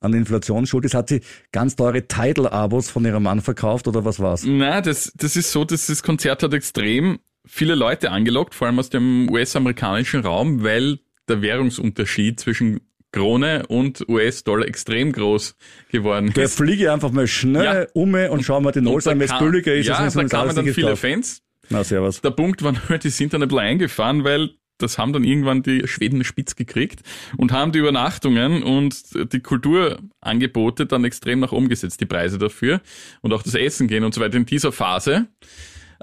an 0.00 0.14
Inflation 0.14 0.66
schuld 0.66 0.84
ist, 0.84 0.94
hat 0.94 1.08
sie 1.08 1.20
ganz 1.52 1.76
teure 1.76 2.06
Tidal-Abos 2.06 2.88
von 2.88 3.04
ihrem 3.04 3.24
Mann 3.24 3.40
verkauft 3.40 3.86
oder 3.86 4.04
was 4.04 4.18
war's? 4.18 4.44
Na, 4.46 4.80
das, 4.80 5.12
das 5.14 5.36
ist 5.36 5.52
so, 5.52 5.64
dass 5.64 5.88
das 5.88 6.02
Konzert 6.02 6.42
hat 6.42 6.54
extrem 6.54 7.18
viele 7.44 7.74
Leute 7.74 8.10
angelockt, 8.10 8.54
vor 8.54 8.66
allem 8.66 8.78
aus 8.78 8.90
dem 8.90 9.28
US-amerikanischen 9.30 10.20
Raum, 10.20 10.62
weil 10.62 11.00
der 11.28 11.42
Währungsunterschied 11.42 12.40
zwischen 12.40 12.80
Krone 13.12 13.66
und 13.66 14.08
US-Dollar 14.08 14.66
extrem 14.66 15.12
groß 15.12 15.56
geworden 15.90 16.32
Der 16.34 16.44
ist. 16.44 16.56
fliege 16.56 16.92
einfach 16.92 17.10
mal 17.10 17.26
schnell 17.26 17.64
Ja. 17.64 17.86
um 17.94 18.14
und 18.14 18.42
schau 18.44 18.60
mal 18.60 18.72
die 18.72 18.80
Knowles 18.80 19.04
da 19.04 19.10
an, 19.12 19.20
wenn 19.20 19.28
es 19.30 19.38
billiger 19.38 19.74
ist. 19.74 19.86
ja, 19.86 20.08
da 20.08 20.24
kamen 20.24 20.54
dann 20.54 20.64
viele 20.66 20.74
gekauft. 20.88 21.02
Fans. 21.02 21.42
Na, 21.68 21.84
servus. 21.84 22.20
Der 22.20 22.30
Punkt 22.30 22.62
war 22.62 22.72
nur, 22.88 22.98
die 22.98 23.10
sind 23.10 23.32
dann 23.32 23.42
ein 23.42 23.48
bisschen 23.48 23.60
eingefahren, 23.64 24.24
weil 24.24 24.50
das 24.78 24.96
haben 24.96 25.12
dann 25.12 25.24
irgendwann 25.24 25.62
die 25.62 25.86
Schweden 25.86 26.24
spitz 26.24 26.56
gekriegt 26.56 27.00
und 27.36 27.52
haben 27.52 27.70
die 27.70 27.78
Übernachtungen 27.80 28.62
und 28.62 28.96
die 29.32 29.40
Kulturangebote 29.40 30.86
dann 30.86 31.04
extrem 31.04 31.40
nach 31.40 31.52
oben 31.52 31.68
gesetzt, 31.68 32.00
die 32.00 32.06
Preise 32.06 32.38
dafür 32.38 32.80
und 33.20 33.32
auch 33.32 33.42
das 33.42 33.54
Essen 33.54 33.88
gehen 33.88 34.04
und 34.04 34.14
so 34.14 34.20
weiter 34.20 34.36
in 34.36 34.46
dieser 34.46 34.72
Phase. 34.72 35.26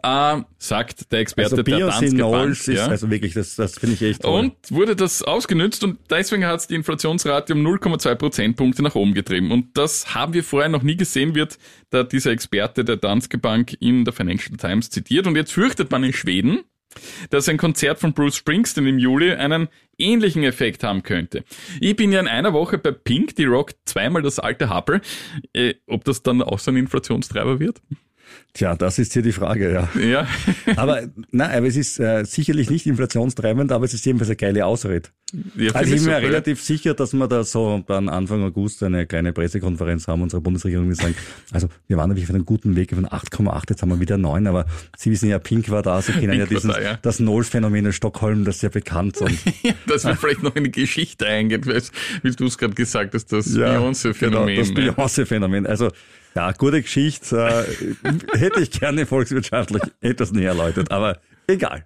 Äh, 0.03 0.41
sagt 0.59 1.11
der 1.11 1.19
Experte 1.19 1.51
Also 1.51 1.63
der 1.63 1.79
Danske 1.79 2.51
ist, 2.51 2.67
ja. 2.67 2.87
also 2.87 3.09
wirklich, 3.09 3.33
das, 3.33 3.55
das 3.55 3.79
finde 3.79 3.95
ich 3.95 4.01
echt 4.01 4.21
toll. 4.21 4.39
Und 4.39 4.53
wurde 4.69 4.95
das 4.95 5.23
ausgenützt 5.23 5.83
und 5.83 5.99
deswegen 6.09 6.45
hat 6.45 6.59
es 6.59 6.67
die 6.67 6.75
Inflationsrate 6.75 7.53
um 7.53 7.65
0,2 7.65 8.15
Prozentpunkte 8.15 8.83
nach 8.83 8.95
oben 8.95 9.13
getrieben. 9.13 9.51
Und 9.51 9.77
das 9.77 10.13
haben 10.13 10.33
wir 10.33 10.43
vorher 10.43 10.69
noch 10.69 10.83
nie 10.83 10.97
gesehen, 10.97 11.33
wird 11.33 11.57
da 11.89 12.03
dieser 12.03 12.31
Experte 12.31 12.85
der 12.85 12.97
Danske 12.97 13.37
Bank 13.37 13.75
in 13.79 14.05
der 14.05 14.13
Financial 14.13 14.55
Times 14.57 14.89
zitiert. 14.89 15.25
Und 15.25 15.35
jetzt 15.35 15.51
fürchtet 15.51 15.89
man 15.89 16.03
in 16.03 16.13
Schweden, 16.13 16.59
dass 17.29 17.49
ein 17.49 17.57
Konzert 17.57 17.99
von 17.99 18.13
Bruce 18.13 18.35
Springsteen 18.35 18.85
im 18.85 18.99
Juli 18.99 19.33
einen 19.33 19.67
ähnlichen 19.97 20.43
Effekt 20.43 20.83
haben 20.83 21.03
könnte. 21.03 21.43
Ich 21.79 21.95
bin 21.95 22.11
ja 22.11 22.19
in 22.19 22.27
einer 22.27 22.53
Woche 22.53 22.77
bei 22.77 22.91
Pink, 22.91 23.35
die 23.35 23.45
rockt 23.45 23.77
zweimal 23.85 24.21
das 24.21 24.39
alte 24.39 24.69
Happel. 24.69 25.01
Äh, 25.53 25.75
ob 25.87 26.03
das 26.03 26.23
dann 26.23 26.41
auch 26.41 26.59
so 26.59 26.71
ein 26.71 26.77
Inflationstreiber 26.77 27.59
wird? 27.59 27.81
Tja, 28.57 28.75
das 28.75 28.97
ist 28.97 29.13
hier 29.13 29.21
die 29.21 29.33
Frage, 29.33 29.71
ja. 29.71 29.89
Ja. 30.01 30.27
Aber, 30.77 31.03
na, 31.31 31.49
aber 31.49 31.67
es 31.67 31.75
ist 31.75 31.99
äh, 31.99 32.23
sicherlich 32.25 32.69
nicht 32.71 32.87
inflationstreibend, 32.87 33.71
aber 33.71 33.85
es 33.85 33.93
ist 33.93 34.05
jedenfalls 34.05 34.29
eine 34.29 34.35
geile 34.35 34.65
Ausrede. 34.65 35.09
ja 35.55 35.71
Also 35.73 35.93
ich 35.93 36.01
bin 36.01 36.11
mir 36.11 36.17
relativ 36.17 36.61
sicher, 36.61 36.93
dass 36.93 37.13
wir 37.13 37.27
da 37.27 37.43
so 37.43 37.83
dann 37.87 38.09
Anfang 38.09 38.43
August 38.43 38.81
eine 38.81 39.05
kleine 39.05 39.31
Pressekonferenz 39.31 40.07
haben 40.07 40.23
unserer 40.23 40.41
Bundesregierung, 40.41 40.89
die 40.89 40.95
sagen, 40.95 41.15
also 41.51 41.69
wir 41.87 41.97
waren 41.97 42.09
natürlich 42.09 42.29
auf 42.29 42.35
einem 42.35 42.45
guten 42.45 42.75
Weg 42.75 42.93
von 42.93 43.05
8,8, 43.05 43.63
jetzt 43.69 43.81
haben 43.81 43.89
wir 43.89 43.99
wieder 43.99 44.17
9, 44.17 44.47
aber 44.47 44.65
Sie 44.97 45.11
wissen 45.11 45.29
ja, 45.29 45.37
Pink 45.39 45.69
war 45.69 45.83
da, 45.83 46.01
Sie 46.01 46.13
kennen 46.13 46.29
Pink 46.29 46.39
ja 46.39 46.45
dieses, 46.47 46.71
da, 46.71 46.81
ja. 46.81 46.97
das 47.01 47.17
Knowles-Phänomen 47.17 47.85
in 47.85 47.93
Stockholm, 47.93 48.43
das 48.43 48.57
ist 48.57 48.61
ja 48.63 48.69
bekannt. 48.69 49.17
Und 49.21 49.37
dass 49.87 50.03
wir 50.03 50.15
vielleicht 50.15 50.41
noch 50.41 50.55
in 50.55 50.63
die 50.63 50.71
Geschichte 50.71 51.27
eingehen, 51.27 51.65
weil, 51.65 51.81
wie 52.23 52.31
du 52.31 52.45
es 52.45 52.57
gerade 52.57 52.73
gesagt 52.73 53.13
hast, 53.13 53.31
das 53.31 53.53
Beyoncé-Phänomen. 53.53 54.55
Genau, 54.55 54.61
das? 54.61 54.73
Beyoncé-Phänomen. 54.73 55.67
Also, 55.67 55.89
ja, 56.37 56.51
gute 56.51 56.83
Geschichte. 56.83 57.65
Äh, 58.03 58.37
hätte 58.37 58.61
ich 58.61 58.69
gerne 58.69 59.07
volkswirtschaftlich 59.07 59.81
etwas 60.01 60.31
näher 60.31 60.49
erläutert, 60.49 60.91
aber 60.91 61.17
egal. 61.47 61.85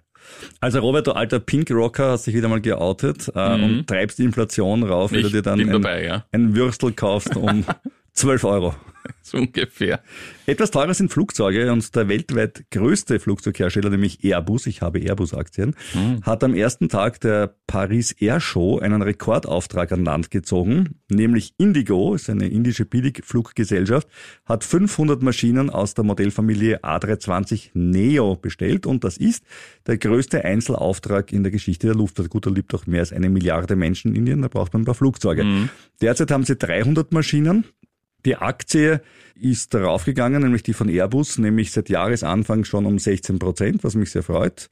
Also 0.60 0.80
Robert, 0.80 1.06
du 1.06 1.12
alter 1.12 1.40
Pink-Rocker, 1.40 2.10
hast 2.10 2.26
dich 2.26 2.34
wieder 2.34 2.48
mal 2.48 2.60
geoutet 2.60 3.32
äh, 3.34 3.54
und 3.54 3.86
treibst 3.86 4.18
die 4.18 4.24
Inflation 4.24 4.82
rauf, 4.82 5.10
wenn 5.10 5.20
Mhm. 5.20 5.22
Du 5.22 5.30
dir 5.30 5.42
dann 5.42 5.58
ein, 5.58 5.70
dabei, 5.70 6.04
ja. 6.04 6.24
ein 6.32 6.54
Würstel 6.54 6.92
kaufst 6.92 7.34
um 7.34 7.64
12 8.14 8.44
Euro. 8.44 8.74
So 9.22 9.38
ungefähr. 9.38 10.00
Etwas 10.46 10.70
teurer 10.70 10.94
sind 10.94 11.12
Flugzeuge 11.12 11.72
und 11.72 11.94
der 11.94 12.08
weltweit 12.08 12.64
größte 12.70 13.20
Flugzeughersteller, 13.20 13.90
nämlich 13.90 14.22
Airbus, 14.24 14.66
ich 14.66 14.82
habe 14.82 14.98
Airbus-Aktien, 15.00 15.74
hat 16.22 16.44
am 16.44 16.54
ersten 16.54 16.88
Tag 16.88 17.20
der 17.20 17.54
Paris 17.66 18.12
Air 18.12 18.40
Show 18.40 18.78
einen 18.78 19.02
Rekordauftrag 19.02 19.92
an 19.92 20.04
Land 20.04 20.30
gezogen, 20.30 21.00
nämlich 21.08 21.54
Indigo, 21.58 22.14
ist 22.14 22.30
eine 22.30 22.48
indische 22.48 22.84
Billigfluggesellschaft, 22.84 24.08
hat 24.44 24.64
500 24.64 25.22
Maschinen 25.22 25.70
aus 25.70 25.94
der 25.94 26.04
Modellfamilie 26.04 26.82
A320 26.84 27.70
Neo 27.74 28.36
bestellt 28.36 28.86
und 28.86 29.04
das 29.04 29.16
ist 29.16 29.44
der 29.86 29.98
größte 29.98 30.44
Einzelauftrag 30.44 31.32
in 31.32 31.42
der 31.42 31.52
Geschichte 31.52 31.86
der 31.86 31.96
Luftfahrt. 31.96 32.30
Gut, 32.30 32.46
da 32.46 32.50
lebt 32.50 32.74
auch 32.74 32.86
mehr 32.86 33.00
als 33.00 33.12
eine 33.12 33.30
Milliarde 33.30 33.76
Menschen 33.76 34.10
in 34.12 34.16
Indien, 34.16 34.42
da 34.42 34.48
braucht 34.48 34.72
man 34.72 34.82
ein 34.82 34.86
paar 34.86 34.94
Flugzeuge. 34.94 35.44
Derzeit 36.00 36.30
haben 36.30 36.44
sie 36.44 36.56
300 36.56 37.12
Maschinen. 37.12 37.64
Die 38.24 38.36
Aktie 38.36 39.00
ist 39.34 39.74
darauf 39.74 40.04
gegangen, 40.04 40.42
nämlich 40.42 40.62
die 40.62 40.72
von 40.74 40.88
Airbus, 40.88 41.38
nämlich 41.38 41.72
seit 41.72 41.88
Jahresanfang 41.88 42.64
schon 42.64 42.86
um 42.86 42.98
16 42.98 43.38
Prozent, 43.38 43.82
was 43.84 43.94
mich 43.94 44.10
sehr 44.10 44.22
freut. 44.22 44.68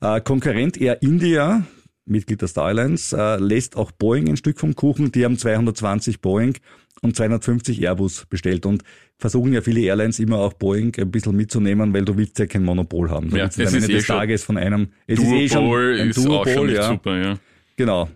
Äh, 0.00 0.20
Konkurrent 0.20 0.80
Air 0.80 1.02
India, 1.02 1.64
Mitglied 2.06 2.40
der 2.40 2.48
Star 2.48 2.66
Alliance, 2.66 3.16
äh, 3.16 3.36
lässt 3.38 3.76
auch 3.76 3.90
Boeing 3.90 4.28
ein 4.28 4.36
Stück 4.36 4.60
vom 4.60 4.76
Kuchen. 4.76 5.10
Die 5.10 5.24
haben 5.24 5.36
220 5.38 6.20
Boeing 6.20 6.56
und 7.02 7.16
250 7.16 7.80
Airbus 7.82 8.26
bestellt 8.26 8.66
und 8.66 8.84
versuchen 9.18 9.52
ja 9.52 9.60
viele 9.62 9.80
Airlines 9.80 10.18
immer 10.20 10.38
auch 10.38 10.52
Boeing 10.52 10.94
ein 10.98 11.10
bisschen 11.10 11.34
mitzunehmen, 11.34 11.92
weil 11.92 12.04
du 12.04 12.16
willst 12.16 12.38
ja 12.38 12.46
kein 12.46 12.62
Monopol 12.62 13.10
haben. 13.10 13.30
Du 13.30 13.36
Ja, 13.38 13.46
es 13.46 13.56
ist 13.58 13.74
eh 13.88 13.92
des 13.92 14.04
schon- 14.04 14.16
Tages 14.16 14.44
von 14.44 14.56
einem, 14.58 14.88
es 15.06 15.18
Duopol 15.18 15.36
ist 15.38 15.50
eh 15.50 15.54
schon 15.54 15.64
ein 15.98 16.08
ist 16.10 16.18
auch 16.18 16.22
schon 16.22 16.54
Duopol, 16.54 16.72
ja. 16.72 16.88
super, 16.88 17.16
ja. 17.18 17.38
Genau. 17.76 18.08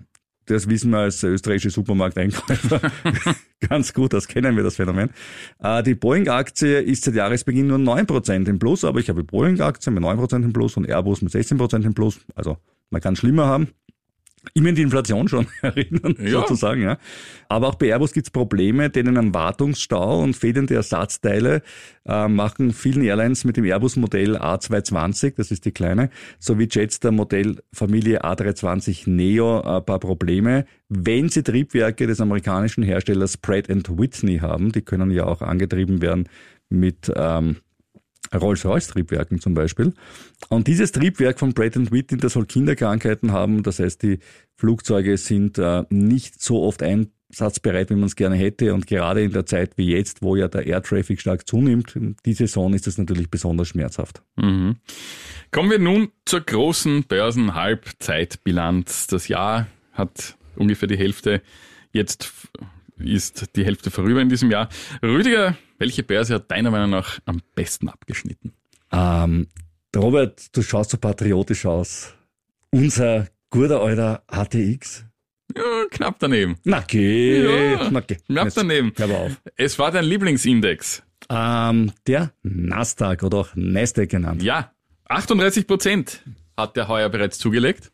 Das 0.47 0.69
wissen 0.69 0.91
wir 0.93 0.99
als 1.01 1.23
österreichische 1.25 1.71
Supermarkteinkäufer 1.71 2.81
ganz 3.61 3.93
gut, 3.95 4.13
das 4.13 4.29
kennen 4.29 4.57
wir, 4.57 4.63
das 4.63 4.77
Phänomen. 4.77 5.11
Äh, 5.61 5.83
Die 5.83 5.95
Boeing-Aktie 5.95 6.81
ist 6.81 7.05
seit 7.05 7.15
Jahresbeginn 7.15 7.67
nur 7.67 7.79
9% 7.79 8.49
im 8.49 8.59
Plus, 8.59 8.85
aber 8.85 9.01
ich 9.01 9.09
habe 9.09 9.25
Boeing-Aktien 9.25 9.95
mit 9.95 10.05
9% 10.05 10.45
im 10.45 10.53
Plus 10.53 10.77
und 10.77 10.89
Airbus 10.89 11.23
mit 11.23 11.33
16% 11.33 11.85
im 11.85 11.95
Plus. 11.95 12.21
Also 12.35 12.59
man 12.91 13.01
kann 13.01 13.17
schlimmer 13.17 13.47
haben. 13.47 13.69
Immer 14.55 14.71
in 14.71 14.75
die 14.75 14.83
Inflation 14.83 15.29
schon 15.29 15.47
erinnern, 15.63 16.17
Ja. 16.21 16.41
sozusagen. 16.41 16.83
Ja. 16.83 16.99
Aber 17.49 17.69
auch 17.69 17.75
bei 17.77 17.87
Airbus 17.87 18.13
gibt 18.13 18.27
es 18.27 18.31
Probleme, 18.31 18.91
denen 18.91 19.17
am 19.17 19.35
Wartungsstau 19.35 20.23
und 20.23 20.37
fehlende 20.37 20.75
Ersatzteile 20.75 21.63
äh, 22.07 22.29
machen 22.29 22.73
vielen 22.73 23.03
Airlines 23.03 23.45
mit 23.45 23.57
dem 23.57 23.65
Airbus-Modell 23.65 24.37
A220, 24.37 25.35
das 25.37 25.51
ist 25.51 25.65
die 25.65 25.73
kleine, 25.73 26.11
sowie 26.39 26.69
Jets 26.71 27.01
der 27.01 27.13
Modellfamilie 27.13 28.25
A320 28.25 29.09
Neo 29.11 29.61
ein 29.61 29.85
paar 29.85 29.99
Probleme. 30.01 30.65
Wenn 30.89 31.29
sie 31.29 31.43
Triebwerke 31.43 32.07
des 32.07 32.21
amerikanischen 32.21 32.83
Herstellers 32.83 33.37
Pratt 33.37 33.69
Whitney 33.69 34.39
haben, 34.39 34.73
die 34.73 34.83
können 34.83 35.11
ja 35.11 35.25
auch 35.27 35.43
angetrieben 35.43 36.01
werden 36.03 36.29
mit 36.71 37.11
ähm, 37.15 37.57
Rolls-Royce-Triebwerken 38.35 39.41
zum 39.41 39.55
Beispiel. 39.55 39.95
Und 40.49 40.67
dieses 40.67 40.93
Triebwerk 40.93 41.39
von 41.39 41.55
Pratt 41.55 41.77
Whitney, 41.91 42.19
das 42.19 42.35
soll 42.35 42.47
Kinderkrankheiten 42.47 43.33
haben. 43.33 43.63
Das 43.63 43.79
heißt, 43.79 44.03
die 44.03 44.19
Flugzeuge 44.57 45.17
sind 45.17 45.59
äh, 45.59 45.85
nicht 45.91 46.43
so 46.43 46.63
oft 46.63 46.83
einsatzbereit, 46.83 47.91
wie 47.91 47.95
man 47.95 48.05
es 48.05 48.17
gerne 48.17 48.37
hätte. 48.37 48.75
Und 48.75 48.87
gerade 48.87 49.23
in 49.23 49.33
der 49.33 49.47
Zeit 49.47 49.73
wie 49.77 49.91
jetzt, 49.91 50.23
wo 50.23 50.37
ja 50.37 50.49
der 50.49 50.67
Air 50.67 50.83
Traffic 50.83 51.21
stark 51.21 51.47
zunimmt, 51.47 51.95
die 52.27 52.35
Saison 52.35 52.75
ist 52.75 52.87
das 52.87 52.99
natürlich 52.99 53.31
besonders 53.31 53.69
schmerzhaft. 53.69 54.23
Mhm. 54.37 54.77
Kommen 55.51 55.71
wir 55.71 55.79
nun 55.79 56.09
zur 56.25 56.41
großen 56.41 57.05
Börsen-Halbzeitbilanz. 57.05 59.07
Das 59.07 59.29
Jahr 59.29 59.67
hat 59.93 60.37
ungefähr 60.57 60.89
die 60.89 60.99
Hälfte, 60.99 61.41
jetzt 61.93 62.33
ist 62.99 63.57
die 63.57 63.65
Hälfte 63.65 63.91
vorüber 63.91 64.21
in 64.21 64.29
diesem 64.29 64.51
Jahr. 64.51 64.69
Rüdiger, 65.03 65.57
welche 65.79 66.03
Börse 66.03 66.35
hat 66.35 66.51
deiner 66.51 66.71
Meinung 66.71 66.91
nach 66.91 67.19
am 67.25 67.41
besten 67.55 67.89
abgeschnitten? 67.89 68.53
Ähm, 68.93 69.49
Robert, 69.97 70.57
du 70.57 70.63
schaust 70.63 70.91
so 70.91 70.97
patriotisch 70.99 71.67
aus. 71.67 72.15
Unser 72.71 73.29
guter 73.51 73.81
alter 73.81 74.23
ATX. 74.27 75.05
Ja, 75.57 75.63
knapp 75.91 76.19
daneben. 76.19 76.57
Na 76.65 76.81
geh, 76.87 77.43
Ja, 77.73 77.89
na 77.91 78.01
geh. 78.01 78.17
Knapp 78.17 78.45
Jetzt 78.45 78.57
daneben. 78.57 78.93
Hör 78.97 79.05
aber 79.07 79.19
auf. 79.19 79.41
Es 79.57 79.79
war 79.79 79.91
dein 79.91 80.05
Lieblingsindex. 80.05 81.03
Ähm, 81.31 81.93
der 82.07 82.33
Nasdaq 82.43 83.23
oder 83.23 83.39
auch 83.39 83.49
Nasdaq 83.55 84.11
genannt. 84.11 84.43
Ja, 84.43 84.73
38 85.09 85.67
Prozent 85.67 86.23
hat 86.57 86.77
der 86.77 86.89
heuer 86.89 87.09
bereits 87.09 87.39
zugelegt. 87.39 87.91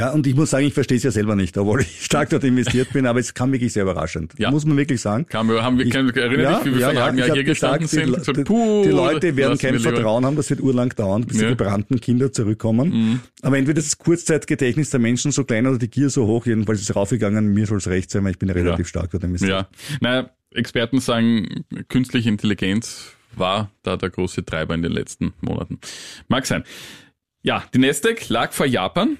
Ja, 0.00 0.10
und 0.12 0.26
ich 0.26 0.34
muss 0.34 0.48
sagen, 0.50 0.64
ich 0.66 0.72
verstehe 0.72 0.96
es 0.96 1.02
ja 1.02 1.10
selber 1.10 1.36
nicht, 1.36 1.58
obwohl 1.58 1.82
ich 1.82 2.04
stark 2.04 2.30
dort 2.30 2.42
investiert 2.44 2.90
bin, 2.94 3.04
aber 3.06 3.20
es 3.20 3.34
kam 3.34 3.52
wirklich 3.52 3.72
sehr 3.74 3.82
überraschend. 3.82 4.32
Ja. 4.38 4.50
Muss 4.50 4.64
man 4.64 4.76
wirklich 4.78 5.00
sagen. 5.00 5.26
Kam, 5.26 5.50
haben 5.50 5.76
wir, 5.78 5.84
Ich- 5.84 5.94
erinnere 5.94 6.12
dich, 6.64 6.64
wie 6.72 6.78
wir 6.78 6.90
vor 6.90 7.02
einem 7.04 7.18
Jahr 7.18 7.32
hier 7.34 7.44
gestanden 7.44 7.80
gesagt, 7.86 8.04
sind? 8.06 8.16
Die, 8.16 8.24
So, 8.24 8.32
die, 8.32 8.88
die 8.88 8.94
Leute 8.94 9.36
werden 9.36 9.58
kein. 9.58 9.78
Vertrauen 9.78 10.24
haben, 10.24 10.36
das 10.36 10.48
wird 10.48 10.60
urlang 10.60 10.88
dauern, 10.96 11.26
bis 11.26 11.36
Ja. 11.36 11.42
Mhm. 11.44 11.48
die 11.52 11.56
gebrannten 11.58 12.00
Kinder 12.00 12.32
zurückkommen. 12.32 13.20
Aber 13.42 13.58
entweder 13.58 13.80
das 13.82 13.98
Kurzzeitgedächtnis 13.98 14.88
der 14.90 15.00
Menschen 15.00 15.32
so 15.32 15.44
klein 15.44 15.66
oder 15.66 15.76
die 15.78 15.88
Gier 15.90 16.08
so 16.08 16.26
hoch, 16.26 16.46
jedenfalls 16.46 16.80
ist 16.80 16.88
es 16.90 16.96
raufgegangen, 16.96 17.52
mir 17.52 17.66
soll 17.66 17.76
es 17.78 17.86
recht 17.88 18.10
sein, 18.10 18.24
weil 18.24 18.30
ich 18.32 18.38
bin 18.38 18.48
ja 18.48 18.54
relativ 18.54 18.88
stark 18.88 19.10
dort 19.10 19.24
investiert. 19.24 19.50
Ja, 19.52 19.68
naja, 20.00 20.30
Experten 20.52 21.00
sagen, 21.00 21.64
künstliche 21.88 22.28
Intelligenz 22.30 23.12
war 23.36 23.70
da 23.82 23.96
der 23.96 24.10
große 24.10 24.44
Treiber 24.44 24.74
in 24.74 24.82
den 24.82 24.92
letzten 24.92 25.34
Monaten. 25.40 25.78
Mag 26.28 26.46
sein. 26.46 26.64
Ja, 27.42 27.64
die 27.74 27.78
Nasdaq 27.78 28.28
lag 28.28 28.52
vor 28.52 28.66
Japan 28.66 29.18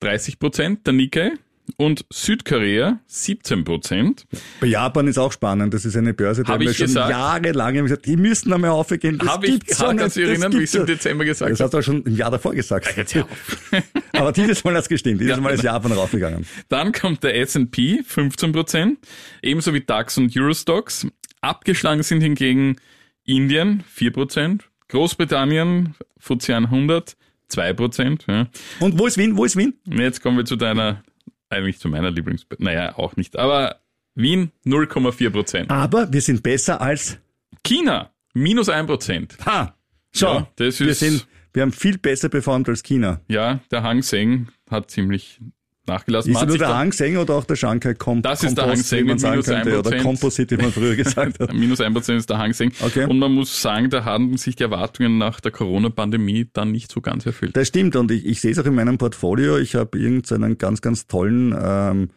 30 0.00 0.38
Prozent, 0.38 0.86
der 0.86 0.92
Nikkei 0.92 1.32
und 1.78 2.04
Südkorea 2.12 3.00
17 3.06 3.64
Prozent. 3.64 4.24
Bei 4.60 4.68
Japan 4.68 5.08
ist 5.08 5.18
auch 5.18 5.32
spannend, 5.32 5.74
das 5.74 5.84
ist 5.84 5.96
eine 5.96 6.14
Börse, 6.14 6.42
die 6.42 6.46
Hab 6.48 6.54
haben 6.54 6.60
wir 6.62 6.70
ich 6.70 6.76
schon 6.76 6.86
gesagt. 6.86 7.10
jahrelang 7.10 7.74
gesagt, 7.74 8.06
die 8.06 8.16
müssten 8.16 8.52
einmal 8.52 8.70
aufgehen. 8.70 9.18
Das 9.18 9.28
Habe 9.28 9.46
ich, 9.48 9.58
dich 9.60 9.76
das 9.76 10.16
erinnern, 10.16 10.52
wie 10.52 10.58
ich 10.58 10.64
es 10.64 10.74
im 10.76 10.86
Dezember 10.86 11.24
gesagt 11.24 11.50
Das 11.50 11.58
habe? 11.58 11.64
hast 11.64 11.72
du 11.74 11.78
auch 11.78 11.82
schon 11.82 12.02
im 12.04 12.14
Jahr 12.16 12.30
davor 12.30 12.54
gesagt. 12.54 12.96
Jetzt 12.96 13.14
hör 13.16 13.24
auf. 13.24 13.72
Aber 14.12 14.32
dieses 14.32 14.62
Mal 14.62 14.74
hat 14.74 14.82
es 14.82 14.88
gestimmt. 14.88 15.20
Dieses 15.20 15.36
Ja, 15.36 15.42
Mal 15.42 15.54
ist 15.54 15.62
genau. 15.62 15.72
Japan 15.74 15.92
raufgegangen. 15.92 16.46
Dann 16.68 16.92
kommt 16.92 17.24
der 17.24 17.36
S&P 17.40 18.02
15 18.04 18.52
Prozent, 18.52 18.98
ebenso 19.42 19.74
wie 19.74 19.80
DAX 19.80 20.18
und 20.18 20.36
Eurostox. 20.36 21.06
Abgeschlagen 21.40 22.02
sind 22.04 22.20
hingegen 22.20 22.76
Indien 23.24 23.82
4 23.92 24.12
Prozent, 24.12 24.68
Großbritannien, 24.88 25.94
FTSE 26.20 26.54
100 26.56 27.16
2 27.48 27.72
Prozent. 27.74 28.24
Ja. 28.28 28.48
Und 28.80 28.98
wo 28.98 29.06
ist 29.06 29.16
Wien? 29.18 29.36
Wo 29.36 29.44
ist 29.44 29.56
Wien? 29.56 29.74
Jetzt 29.86 30.22
kommen 30.22 30.36
wir 30.36 30.44
zu 30.44 30.56
deiner, 30.56 31.02
eigentlich 31.48 31.78
zu 31.78 31.88
meiner 31.88 32.10
Lieblings... 32.10 32.46
Naja, 32.58 32.96
auch 32.96 33.16
nicht. 33.16 33.36
Aber 33.38 33.76
Wien 34.14 34.50
0,4 34.64 35.30
Prozent. 35.30 35.70
Aber 35.70 36.12
wir 36.12 36.20
sind 36.20 36.42
besser 36.42 36.80
als 36.80 37.18
China 37.64 38.10
minus 38.34 38.68
1 38.68 38.86
Prozent. 38.86 39.36
Ha! 39.46 39.76
Schau, 40.14 40.34
Ja, 40.38 40.48
das 40.56 40.80
wir 40.80 40.88
ist- 40.88 41.00
sind, 41.00 41.26
wir 41.52 41.62
haben 41.62 41.72
viel 41.72 41.98
besser 41.98 42.28
performt 42.28 42.68
als 42.68 42.82
China. 42.82 43.20
Ja, 43.28 43.60
der 43.70 43.82
Hang 43.82 44.02
Seng 44.02 44.48
hat 44.70 44.90
ziemlich 44.90 45.40
nachgelassen. 45.88 46.32
Ist 46.32 46.40
hat 46.40 46.48
nur 46.48 46.58
der 46.58 46.76
Hang 46.76 46.92
Seng 46.92 47.16
oder 47.16 47.34
auch 47.34 47.44
der 47.44 47.56
Shanghai 47.56 47.94
Com 47.94 48.22
Das 48.22 48.42
ist 48.42 48.56
der 48.56 48.66
Hang 48.66 48.76
Seng 48.76 49.00
wie 49.00 49.04
man 49.04 49.16
mit 49.16 49.30
minus 49.30 49.46
könnte, 49.46 49.78
oder 49.78 49.90
1%. 49.90 50.02
Composite, 50.02 50.58
wie 50.58 50.62
man 50.62 50.72
früher 50.72 50.96
gesagt 50.96 51.40
hat. 51.40 51.52
Minus 51.52 51.80
1% 51.80 52.16
ist 52.16 52.30
der 52.30 52.38
Hang 52.38 52.52
Seng. 52.52 52.72
Okay. 52.80 53.06
Und 53.06 53.18
man 53.18 53.32
muss 53.32 53.60
sagen, 53.60 53.90
da 53.90 54.04
haben 54.04 54.36
sich 54.36 54.56
die 54.56 54.62
Erwartungen 54.62 55.18
nach 55.18 55.40
der 55.40 55.52
Corona-Pandemie 55.52 56.48
dann 56.52 56.72
nicht 56.72 56.90
so 56.90 57.00
ganz 57.00 57.26
erfüllt. 57.26 57.56
Das 57.56 57.68
stimmt 57.68 57.96
und 57.96 58.10
ich, 58.10 58.26
ich 58.26 58.40
sehe 58.40 58.52
es 58.52 58.58
auch 58.58 58.66
in 58.66 58.74
meinem 58.74 58.98
Portfolio. 58.98 59.58
Ich 59.58 59.74
habe 59.74 59.98
irgendeinen 59.98 60.58
ganz, 60.58 60.80
ganz 60.80 61.06
tollen 61.06 61.54
ähm, 61.58 62.10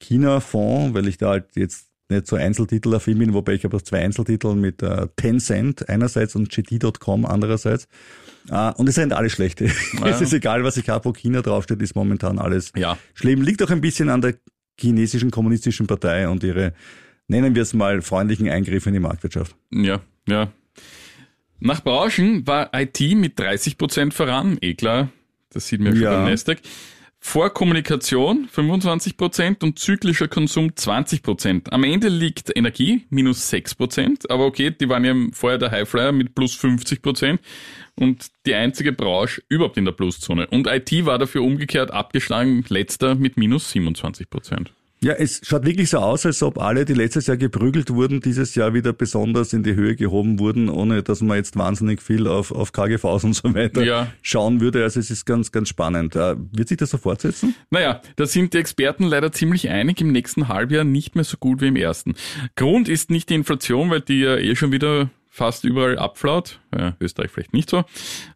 China-Fonds, 0.00 0.94
weil 0.94 1.08
ich 1.08 1.18
da 1.18 1.30
halt 1.30 1.46
jetzt 1.54 1.88
nicht 2.08 2.26
so 2.26 2.36
Einzeltitel-affin 2.36 3.18
bin, 3.18 3.34
wobei 3.34 3.52
ich 3.52 3.64
habe 3.64 3.82
zwei 3.82 4.00
Einzeltitel 4.00 4.54
mit 4.54 4.82
äh, 4.82 5.08
Tencent 5.16 5.88
einerseits 5.88 6.34
und 6.34 6.50
GT.com 6.50 7.26
andererseits. 7.26 7.88
Äh, 8.50 8.72
und 8.74 8.88
es 8.88 8.94
sind 8.94 9.12
alle 9.12 9.30
schlechte. 9.30 9.64
es 10.04 10.20
ist 10.20 10.32
egal, 10.32 10.64
was 10.64 10.76
ich 10.76 10.88
habe, 10.88 11.04
wo 11.04 11.12
China 11.12 11.42
draufsteht, 11.42 11.80
ist 11.82 11.94
momentan 11.94 12.38
alles 12.38 12.72
Ja. 12.76 12.98
schlimm. 13.14 13.42
Liegt 13.42 13.62
auch 13.62 13.70
ein 13.70 13.80
bisschen 13.80 14.08
an 14.10 14.20
der 14.20 14.34
chinesischen 14.80 15.30
kommunistischen 15.30 15.86
Partei 15.86 16.28
und 16.28 16.42
ihre, 16.44 16.72
nennen 17.26 17.54
wir 17.54 17.62
es 17.62 17.74
mal, 17.74 18.00
freundlichen 18.02 18.48
Eingriffe 18.48 18.88
in 18.90 18.94
die 18.94 19.00
Marktwirtschaft. 19.00 19.54
Ja, 19.72 20.00
ja. 20.28 20.50
Nach 21.60 21.82
Branchen 21.82 22.46
war 22.46 22.70
IT 22.72 23.00
mit 23.16 23.38
30% 23.38 24.12
voran, 24.12 24.58
eh 24.60 24.74
klar. 24.74 25.08
Das 25.50 25.66
sieht 25.66 25.80
man 25.80 25.88
ja 25.88 25.94
schon 25.94 26.02
Ja. 26.04 26.10
beim 26.22 26.30
Nasdaq. 26.30 26.58
Vor 27.20 27.50
Kommunikation 27.50 28.48
25% 28.54 29.62
und 29.62 29.78
zyklischer 29.78 30.28
Konsum 30.28 30.68
20%. 30.68 31.70
Am 31.70 31.84
Ende 31.84 32.08
liegt 32.08 32.56
Energie 32.56 33.06
minus 33.10 33.52
6%, 33.52 34.30
aber 34.30 34.46
okay, 34.46 34.70
die 34.70 34.88
waren 34.88 35.04
ja 35.04 35.14
vorher 35.32 35.58
der 35.58 35.70
Highflyer 35.70 36.12
mit 36.12 36.34
plus 36.34 36.54
50% 36.54 37.38
und 37.96 38.28
die 38.46 38.54
einzige 38.54 38.92
Branche 38.92 39.42
überhaupt 39.48 39.76
in 39.76 39.84
der 39.84 39.92
Pluszone. 39.92 40.46
Und 40.46 40.68
IT 40.68 41.04
war 41.04 41.18
dafür 41.18 41.42
umgekehrt 41.42 41.90
abgeschlagen, 41.90 42.64
letzter 42.68 43.14
mit 43.16 43.36
minus 43.36 43.72
27%. 43.74 44.68
Ja, 45.00 45.12
es 45.12 45.40
schaut 45.44 45.64
wirklich 45.64 45.90
so 45.90 45.98
aus, 45.98 46.26
als 46.26 46.42
ob 46.42 46.58
alle, 46.58 46.84
die 46.84 46.92
letztes 46.94 47.28
Jahr 47.28 47.36
geprügelt 47.36 47.90
wurden, 47.90 48.20
dieses 48.20 48.56
Jahr 48.56 48.74
wieder 48.74 48.92
besonders 48.92 49.52
in 49.52 49.62
die 49.62 49.74
Höhe 49.76 49.94
gehoben 49.94 50.40
wurden, 50.40 50.68
ohne 50.68 51.04
dass 51.04 51.20
man 51.20 51.36
jetzt 51.36 51.56
wahnsinnig 51.56 52.02
viel 52.02 52.26
auf, 52.26 52.50
auf 52.50 52.72
KGVs 52.72 53.22
und 53.24 53.34
so 53.34 53.54
weiter 53.54 53.84
Ja. 53.84 54.08
schauen 54.22 54.60
würde. 54.60 54.82
Also 54.82 54.98
es 54.98 55.10
ist 55.10 55.24
ganz, 55.24 55.52
ganz 55.52 55.68
spannend. 55.68 56.16
Äh, 56.16 56.34
Wird 56.52 56.68
sich 56.68 56.78
das 56.78 56.90
so 56.90 56.98
fortsetzen? 56.98 57.54
Naja, 57.70 58.00
da 58.16 58.26
sind 58.26 58.54
die 58.54 58.58
Experten 58.58 59.04
leider 59.04 59.30
ziemlich 59.30 59.68
einig, 59.68 60.00
im 60.00 60.10
nächsten 60.10 60.48
Halbjahr 60.48 60.82
nicht 60.84 61.14
mehr 61.14 61.24
so 61.24 61.36
gut 61.38 61.60
wie 61.60 61.68
im 61.68 61.76
ersten. 61.76 62.14
Grund 62.56 62.88
ist 62.88 63.10
nicht 63.10 63.30
die 63.30 63.34
Inflation, 63.34 63.90
weil 63.90 64.00
die 64.00 64.20
ja 64.20 64.36
eh 64.36 64.56
schon 64.56 64.72
wieder 64.72 65.10
fast 65.38 65.64
überall 65.64 65.98
abflaut, 65.98 66.60
ja, 66.76 66.96
Österreich 67.00 67.30
vielleicht 67.30 67.54
nicht 67.54 67.70
so, 67.70 67.84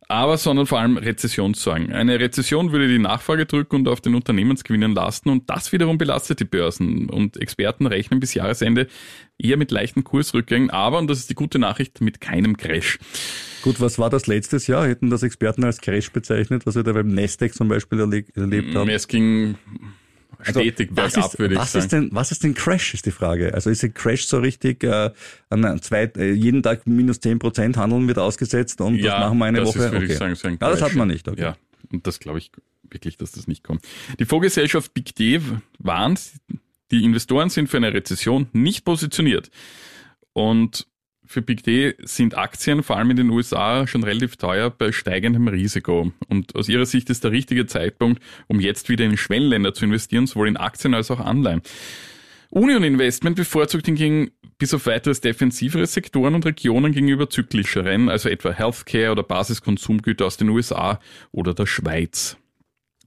aber 0.09 0.39
sondern 0.39 0.67
vor 0.67 0.79
allem 0.79 0.97
Rezessionssorgen. 0.97 1.93
Eine 1.93 2.21
Rezession 2.21 2.73
würde 2.73 2.89
die 2.89 2.99
Nachfrage 2.99 3.45
drücken 3.45 3.77
und 3.77 3.89
auf 3.89 4.01
den 4.01 4.15
Unternehmensgewinnen 4.15 4.95
lasten 4.95 5.29
und 5.29 5.51
das 5.51 5.73
wiederum 5.73 5.99
belastet 5.99 6.41
die 6.41 6.45
Börsen 6.45 7.11
und 7.11 7.37
Experten 7.37 7.87
rechnen 7.87 8.21
bis 8.21 8.35
Jahresende 8.35 8.87
eher 9.37 9.57
mit 9.57 9.71
leichten 9.71 10.05
Kursrückgängen, 10.05 10.71
aber, 10.71 10.99
und 10.99 11.09
das 11.09 11.19
ist 11.19 11.29
die 11.29 11.35
gute 11.35 11.59
Nachricht, 11.59 12.01
mit 12.01 12.21
keinem 12.21 12.57
Crash. 12.57 12.99
Gut, 13.63 13.81
was 13.81 13.99
war 13.99 14.09
das 14.09 14.27
letztes 14.27 14.67
Jahr? 14.69 14.87
Hätten 14.87 15.11
das 15.11 15.23
Experten 15.23 15.65
als 15.65 15.81
Crash 15.81 16.11
bezeichnet, 16.13 16.67
was 16.67 16.77
wir 16.77 16.85
da 16.85 16.93
beim 16.93 17.09
Nasdaq 17.09 17.53
zum 17.53 17.69
Beispiel 17.69 18.01
erle 18.01 18.25
erlebt 18.35 18.75
haben? 18.75 18.89
Es 18.89 19.09
ging 19.09 19.57
stetig 20.45 20.91
Also, 20.91 21.03
was 21.03 21.13
bergab, 21.13 21.33
ist, 21.33 21.39
würde 21.39 21.55
ich 21.55 21.61
was 21.61 21.73
sagen. 21.73 21.85
Ist 21.85 21.93
denn, 21.93 22.09
was 22.13 22.33
ist 22.33 22.45
denn 22.45 22.55
Crash, 22.55 22.95
ist 22.95 23.07
die 23.07 23.11
Frage. 23.11 23.55
Also 23.55 23.71
ist 23.71 23.83
ein 23.85 23.95
Crash 23.95 24.27
so 24.27 24.39
richtig, 24.39 24.85
äh, 24.85 25.11
an 25.51 25.81
zwei, 25.83 26.05
äh, 26.17 26.33
jeden 26.33 26.63
Tag 26.63 26.87
minus 26.87 27.21
10 27.21 27.39
Prozent 27.39 27.77
Handeln 27.77 28.09
wird 28.09 28.19
ausgesetzt 28.19 28.81
und 28.81 29.03
das 29.03 29.19
machen 29.19 29.39
wir 29.39 29.45
eine 29.47 29.61
das 29.61 29.69
Woche? 29.69 29.79
Ist, 29.79 29.93
würde 29.93 30.05
okay. 30.05 30.13
ich 30.13 30.19
sagen, 30.19 30.35
so 30.35 30.49
ein 30.49 30.59
ja, 30.61 30.71
das 30.71 30.79
Crash. 30.79 30.91
hat 30.91 30.97
man 30.97 31.09
nicht. 31.09 31.29
Okay. 31.29 31.41
Ja, 31.41 31.57
und 31.91 32.07
das 32.07 32.19
glaube 32.21 32.39
ich 32.39 32.51
wirklich, 32.89 33.17
dass 33.17 33.33
das 33.33 33.47
nicht 33.47 33.65
kommt. 33.65 33.87
Die 34.19 34.25
Fondsgesellschaft 34.25 34.93
Big 34.95 35.15
D 35.15 35.41
warnt, 35.79 36.21
die 36.91 37.05
Investoren 37.05 37.49
sind 37.49 37.69
für 37.69 37.79
eine 37.79 37.93
Rezession 37.93 38.49
nicht 38.53 38.85
positioniert. 38.85 39.51
Und 40.35 40.87
für 41.33 41.43
Big 41.43 41.63
D 41.65 41.95
sind 42.05 42.37
Aktien 42.37 42.83
vor 42.83 42.97
allem 42.97 43.11
in 43.11 43.17
den 43.17 43.31
USA 43.31 43.87
schon 43.87 44.05
relativ 44.05 44.37
teuer 44.37 44.71
bei 44.71 44.93
steigendem 44.93 45.49
Risiko. 45.49 46.13
Und 46.29 46.55
aus 46.55 46.69
ihrer 46.69 46.87
Sicht 46.87 47.11
ist 47.11 47.25
der 47.25 47.33
richtige 47.33 47.67
Zeitpunkt, 47.67 48.23
um 48.49 48.61
jetzt 48.61 48.89
wieder 48.89 49.05
in 49.05 49.17
Schwellenländer 49.17 49.75
zu 49.75 49.87
investieren, 49.87 50.27
sowohl 50.27 50.49
in 50.49 50.57
Aktien 50.57 50.95
als 50.95 51.11
auch 51.11 51.21
Anleihen. 51.21 51.63
Union 52.51 52.85
Investment 52.85 53.37
bevorzugt 53.37 53.87
hingegen 53.87 54.31
bis 54.59 54.75
auf 54.75 54.87
weiteres 54.87 55.23
defensivere 55.23 55.87
Sektoren 55.87 56.35
und 56.35 56.45
Regionen 56.45 56.93
gegenüber 56.93 57.31
zyklischeren, 57.31 58.11
also 58.11 58.29
etwa 58.29 58.53
Healthcare 58.53 59.11
oder 59.11 59.23
Basiskonsumgüter 59.23 60.27
aus 60.27 60.37
den 60.37 60.51
USA 60.51 61.01
oder 61.33 61.55
der 61.55 61.67
Schweiz. 61.67 62.37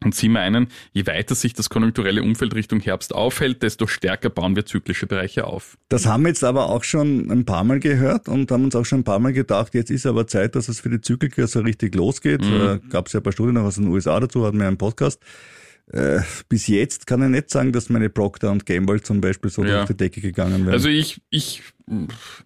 Und 0.05 0.13
Sie 0.13 0.29
meinen, 0.29 0.67
je 0.93 1.07
weiter 1.07 1.33
sich 1.33 1.53
das 1.53 1.69
konjunkturelle 1.69 2.21
Umfeld 2.21 2.53
Richtung 2.53 2.79
Herbst 2.79 3.13
aufhält, 3.13 3.63
desto 3.63 3.87
stärker 3.87 4.29
bauen 4.29 4.55
wir 4.55 4.63
zyklische 4.63 5.07
Bereiche 5.07 5.47
auf. 5.47 5.79
Das 5.89 6.05
haben 6.05 6.23
wir 6.23 6.27
jetzt 6.29 6.43
aber 6.43 6.69
auch 6.69 6.83
schon 6.83 7.31
ein 7.31 7.43
paar 7.43 7.63
Mal 7.63 7.79
gehört 7.79 8.29
und 8.29 8.51
haben 8.51 8.65
uns 8.65 8.75
auch 8.75 8.85
schon 8.85 8.99
ein 8.99 9.03
paar 9.03 9.17
Mal 9.17 9.33
gedacht, 9.33 9.73
jetzt 9.73 9.89
ist 9.89 10.05
aber 10.05 10.27
Zeit, 10.27 10.55
dass 10.55 10.69
es 10.69 10.79
für 10.79 10.91
die 10.91 11.01
Zykliker 11.01 11.47
so 11.47 11.61
richtig 11.61 11.95
losgeht. 11.95 12.45
Mhm. 12.45 12.81
Äh, 12.85 12.89
Gab 12.89 13.07
es 13.07 13.13
ja 13.13 13.19
ein 13.19 13.23
paar 13.23 13.33
Studien 13.33 13.57
aus 13.57 13.75
den 13.75 13.87
USA 13.87 14.19
dazu, 14.19 14.45
hatten 14.45 14.59
wir 14.59 14.67
einen 14.67 14.77
Podcast. 14.77 15.23
Äh, 15.91 16.19
bis 16.49 16.67
jetzt 16.67 17.07
kann 17.07 17.23
ich 17.23 17.29
nicht 17.29 17.49
sagen, 17.49 17.71
dass 17.71 17.89
meine 17.89 18.11
Procter 18.11 18.51
und 18.51 18.67
Gamble 18.67 19.01
zum 19.01 19.21
Beispiel 19.21 19.49
so 19.49 19.63
ja. 19.63 19.77
durch 19.77 19.87
die 19.87 19.97
Decke 19.97 20.21
gegangen 20.21 20.65
wären. 20.65 20.73
Also 20.73 20.87
ich, 20.87 21.19
ich 21.31 21.63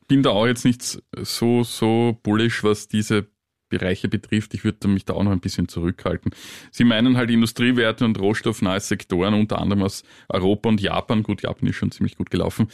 bin 0.08 0.24
da 0.24 0.30
auch 0.30 0.48
jetzt 0.48 0.63
nicht 0.63 1.01
so, 1.18 1.63
so 1.63 2.18
bullish, 2.24 2.63
was 2.63 2.88
diese 2.88 3.28
Bereiche 3.70 4.08
betrifft. 4.08 4.54
Ich 4.54 4.64
würde 4.64 4.88
mich 4.88 5.06
da 5.06 5.14
auch 5.14 5.24
noch 5.24 5.32
ein 5.32 5.40
bisschen 5.40 5.68
zurückhalten. 5.68 6.32
Sie 6.72 6.84
meinen 6.84 7.18
halt 7.18 7.30
Industriewerte 7.30 8.06
und 8.06 8.20
rohstoffnahe 8.20 8.80
Sektoren, 8.80 9.34
unter 9.34 9.60
anderem 9.60 9.84
aus 9.84 10.04
Europa 10.28 10.70
und 10.70 10.82
Japan, 10.82 11.24
gut, 11.24 11.44
Japan 11.44 11.70
ist 11.70 11.76
schon 11.76 11.92
ziemlich 11.92 12.18
gut 12.18 12.30
gelaufen, 12.32 12.68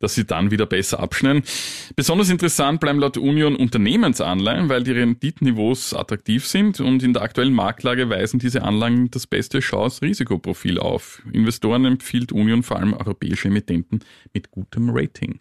dass 0.00 0.14
sie 0.14 0.24
dann 0.24 0.50
wieder 0.50 0.66
besser 0.66 1.00
abschneiden. 1.00 1.42
Besonders 1.96 2.30
interessant 2.30 2.80
bleiben 2.80 2.98
laut 2.98 3.16
Union 3.16 3.56
Unternehmensanleihen, 3.56 4.68
weil 4.68 4.82
die 4.82 4.92
Renditniveaus 4.92 5.94
attraktiv 5.94 6.46
sind 6.46 6.80
und 6.80 7.02
in 7.02 7.12
der 7.12 7.22
aktuellen 7.22 7.54
Marktlage 7.54 8.08
weisen 8.08 8.38
diese 8.38 8.62
Anlagen 8.62 9.10
das 9.10 9.26
beste 9.26 9.60
Chance-Risikoprofil 9.60 10.78
auf. 10.78 11.22
Investoren 11.32 11.84
empfiehlt 11.84 12.32
Union 12.32 12.62
vor 12.62 12.78
allem 12.78 12.92
europäische 12.92 13.48
Emittenten 13.48 14.00
mit 14.32 14.50
gutem 14.50 14.90
Rating. 14.90 15.40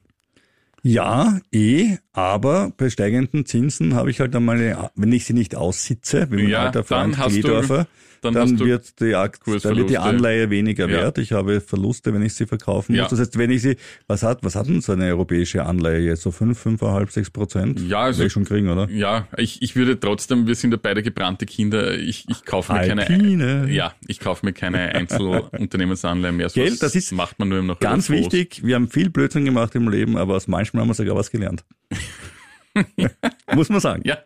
Ja, 0.83 1.39
eh, 1.51 1.97
aber 2.11 2.71
bei 2.75 2.89
steigenden 2.89 3.45
Zinsen 3.45 3.93
habe 3.93 4.09
ich 4.09 4.19
halt 4.19 4.35
einmal, 4.35 4.89
wenn 4.95 5.11
ich 5.11 5.25
sie 5.25 5.33
nicht 5.33 5.55
aussitze, 5.55 6.27
wie 6.31 6.37
mein 6.37 6.49
ja, 6.49 6.65
alter 6.65 6.83
Freund 6.83 7.15
Kledorfer, 7.15 7.87
dann, 8.21 8.33
dann 8.33 8.59
wird 8.59 8.99
die 8.99 9.15
Aktie, 9.15 9.59
dann 9.59 9.75
wird 9.75 9.89
die 9.89 9.97
Anleihe 9.97 10.49
weniger 10.49 10.87
ja. 10.87 10.97
wert. 10.97 11.17
Ich 11.17 11.31
habe 11.31 11.61
Verluste, 11.61 12.13
wenn 12.13 12.21
ich 12.21 12.35
sie 12.35 12.45
verkaufen 12.45 12.95
ja. 12.95 13.03
muss. 13.03 13.09
Das 13.09 13.19
heißt, 13.19 13.37
wenn 13.37 13.49
ich 13.49 13.61
sie, 13.63 13.77
was 14.07 14.23
hat, 14.23 14.43
was 14.43 14.55
hat 14.55 14.67
denn 14.67 14.81
so 14.81 14.91
eine 14.91 15.05
europäische 15.05 15.65
Anleihe 15.65 15.99
jetzt? 15.99 16.21
So 16.21 16.31
fünf, 16.31 16.59
fünfeinhalb, 16.59 17.11
sechs 17.11 17.29
Prozent? 17.29 17.79
Ja, 17.81 18.01
also. 18.01 18.23
ich 18.23 18.31
schon 18.31 18.45
kriegen, 18.45 18.69
oder? 18.69 18.89
Ja, 18.89 19.27
ich, 19.37 19.61
ich 19.61 19.75
würde 19.75 19.99
trotzdem, 19.99 20.47
wir 20.47 20.55
sind 20.55 20.71
ja 20.71 20.79
beide 20.81 21.01
gebrannte 21.01 21.45
Kinder. 21.45 21.97
Ich, 21.97 22.25
ich 22.29 22.45
kaufe 22.45 22.73
mir 22.73 22.79
Alpine. 22.79 23.05
keine, 23.05 23.71
ja, 23.71 23.93
ich 24.07 24.19
kaufe 24.19 24.45
mir 24.45 24.53
keine 24.53 24.77
Einzelunternehmensanleihe 24.95 26.31
mehr. 26.31 26.49
So 26.49 26.61
Geld, 26.61 26.81
das 26.83 26.95
ist 26.95 27.11
macht 27.11 27.39
man 27.39 27.49
nur 27.49 27.59
im 27.59 27.67
noch 27.67 27.79
ganz 27.79 28.09
wichtig. 28.09 28.61
Wir 28.63 28.75
haben 28.75 28.89
viel 28.89 29.09
Blödsinn 29.09 29.45
gemacht 29.45 29.75
im 29.75 29.89
Leben, 29.89 30.17
aber 30.17 30.35
aus 30.35 30.47
manchmal 30.47 30.81
haben 30.81 30.89
wir 30.89 30.93
sogar 30.93 31.15
was 31.15 31.31
gelernt. 31.31 31.63
Muss 33.53 33.69
man 33.69 33.79
sagen. 33.79 34.01
Ja. 34.05 34.17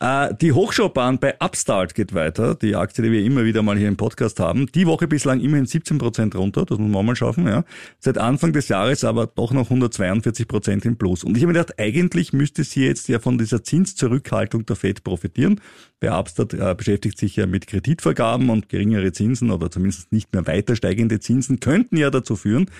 Äh, 0.00 0.34
die 0.40 0.52
Hochschaubahn 0.52 1.18
bei 1.18 1.34
Upstart 1.40 1.94
geht 1.94 2.14
weiter, 2.14 2.54
die 2.54 2.76
Aktie, 2.76 3.02
die 3.02 3.10
wir 3.10 3.24
immer 3.24 3.44
wieder 3.44 3.62
mal 3.62 3.76
hier 3.76 3.88
im 3.88 3.96
Podcast 3.96 4.38
haben. 4.38 4.66
Die 4.72 4.86
Woche 4.86 5.08
bislang 5.08 5.40
immerhin 5.40 5.66
17 5.66 5.98
Prozent 5.98 6.36
runter, 6.36 6.64
das 6.64 6.78
muss 6.78 6.90
man 6.90 7.04
mal 7.04 7.16
schaffen. 7.16 7.46
Ja. 7.46 7.64
Seit 7.98 8.18
Anfang 8.18 8.52
des 8.52 8.68
Jahres 8.68 9.02
aber 9.04 9.26
doch 9.26 9.52
noch 9.52 9.64
142 9.64 10.46
Prozent 10.46 10.84
im 10.84 10.96
Plus. 10.96 11.24
Und 11.24 11.36
ich 11.36 11.42
habe 11.42 11.52
mir 11.52 11.58
gedacht, 11.58 11.78
eigentlich 11.78 12.32
müsste 12.32 12.62
sie 12.62 12.84
jetzt 12.84 13.08
ja 13.08 13.18
von 13.18 13.38
dieser 13.38 13.64
Zinszurückhaltung 13.64 14.66
der 14.66 14.76
FED 14.76 15.02
profitieren. 15.02 15.60
Bei 16.00 16.16
Upstart 16.16 16.54
äh, 16.54 16.74
beschäftigt 16.76 17.18
sich 17.18 17.34
ja 17.34 17.46
mit 17.46 17.66
Kreditvergaben 17.66 18.50
und 18.50 18.68
geringere 18.68 19.10
Zinsen 19.10 19.50
oder 19.50 19.70
zumindest 19.70 20.12
nicht 20.12 20.32
mehr 20.32 20.46
weiter 20.46 20.76
steigende 20.76 21.18
Zinsen 21.18 21.58
könnten 21.58 21.96
ja 21.96 22.10
dazu 22.10 22.36
führen, 22.36 22.70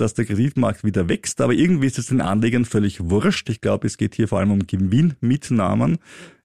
dass 0.00 0.14
der 0.14 0.24
Kreditmarkt 0.24 0.84
wieder 0.84 1.08
wächst. 1.08 1.40
Aber 1.40 1.52
irgendwie 1.52 1.86
ist 1.86 1.98
es 1.98 2.06
den 2.06 2.20
Anlegern 2.20 2.64
völlig 2.64 3.10
wurscht. 3.10 3.50
Ich 3.50 3.60
glaube, 3.60 3.86
es 3.86 3.98
geht 3.98 4.14
hier 4.14 4.28
vor 4.28 4.38
allem 4.38 4.52
um 4.52 4.66
Gewinnmitnahmen 4.66 5.98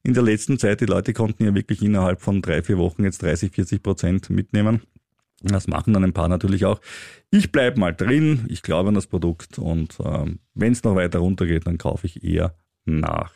in 0.04 0.14
der 0.14 0.24
letzten 0.24 0.60
Zeit. 0.60 0.82
Die 0.82 0.86
Leute 0.86 1.14
konnten 1.14 1.46
ja 1.46 1.56
wirklich 1.56 1.82
innerhalb 1.82 2.22
von 2.22 2.42
drei, 2.42 2.62
vier 2.62 2.78
Wochen 2.78 3.04
jetzt 3.04 3.22
30, 3.22 3.54
40 3.54 3.82
Prozent 3.82 4.30
mitnehmen. 4.30 4.82
Das 5.42 5.68
machen 5.68 5.94
dann 5.94 6.04
ein 6.04 6.14
paar 6.14 6.30
natürlich 6.30 6.66
auch. 6.66 6.80
Ich 7.30 7.52
bleib 7.52 7.78
mal 7.78 7.94
drin, 7.94 8.46
ich 8.48 8.62
glaube 8.62 8.90
an 8.90 8.96
das 8.96 9.08
Produkt 9.08 9.60
und 9.60 9.98
ähm, 10.04 10.40
wenn 10.54 10.72
es 10.72 10.84
noch 10.84 10.96
weiter 10.96 11.20
runtergeht, 11.20 11.68
dann 11.68 11.78
kaufe 11.78 12.08
ich 12.08 12.24
eher 12.24 12.56
nach. 12.86 13.34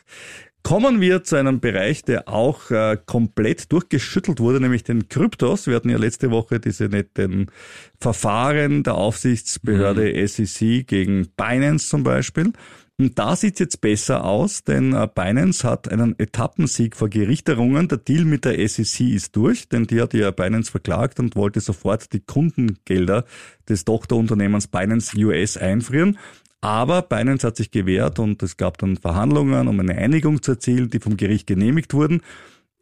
Kommen 0.62 1.00
wir 1.00 1.24
zu 1.24 1.36
einem 1.36 1.60
Bereich, 1.60 2.02
der 2.02 2.28
auch 2.28 2.70
äh, 2.70 2.98
komplett 3.06 3.72
durchgeschüttelt 3.72 4.40
wurde, 4.40 4.60
nämlich 4.60 4.84
den 4.84 5.08
Kryptos. 5.08 5.66
Wir 5.66 5.76
hatten 5.76 5.88
ja 5.88 5.96
letzte 5.96 6.30
Woche 6.30 6.60
diese 6.60 6.84
netten 6.88 7.50
Verfahren 7.98 8.82
der 8.82 8.94
Aufsichtsbehörde 8.94 10.12
mhm. 10.12 10.26
SEC 10.26 10.86
gegen 10.86 11.28
Binance 11.36 11.88
zum 11.88 12.02
Beispiel. 12.02 12.52
Und 13.00 13.16
da 13.16 13.36
sieht's 13.36 13.60
jetzt 13.60 13.80
besser 13.80 14.24
aus, 14.24 14.64
denn 14.64 14.92
äh, 14.92 15.08
Binance 15.14 15.62
hat 15.62 15.88
einen 15.88 16.18
Etappensieg 16.18 16.96
vor 16.96 17.08
Gericht 17.08 17.48
errungen. 17.48 17.86
Der 17.86 17.98
Deal 17.98 18.24
mit 18.24 18.44
der 18.44 18.68
SEC 18.68 19.00
ist 19.14 19.36
durch, 19.36 19.68
denn 19.68 19.86
die 19.86 20.00
hat 20.00 20.14
ja 20.14 20.32
Binance 20.32 20.72
verklagt 20.72 21.20
und 21.20 21.36
wollte 21.36 21.60
sofort 21.60 22.12
die 22.12 22.20
Kundengelder 22.20 23.24
des 23.68 23.84
Tochterunternehmens 23.84 24.66
Binance 24.66 25.16
US 25.16 25.56
einfrieren. 25.56 26.18
Aber 26.60 27.02
Binance 27.02 27.46
hat 27.46 27.56
sich 27.56 27.70
gewehrt 27.70 28.18
und 28.18 28.42
es 28.42 28.56
gab 28.56 28.78
dann 28.78 28.96
Verhandlungen, 28.96 29.68
um 29.68 29.78
eine 29.78 29.94
Einigung 29.96 30.42
zu 30.42 30.52
erzielen, 30.52 30.90
die 30.90 30.98
vom 30.98 31.16
Gericht 31.16 31.46
genehmigt 31.46 31.94
wurden. 31.94 32.22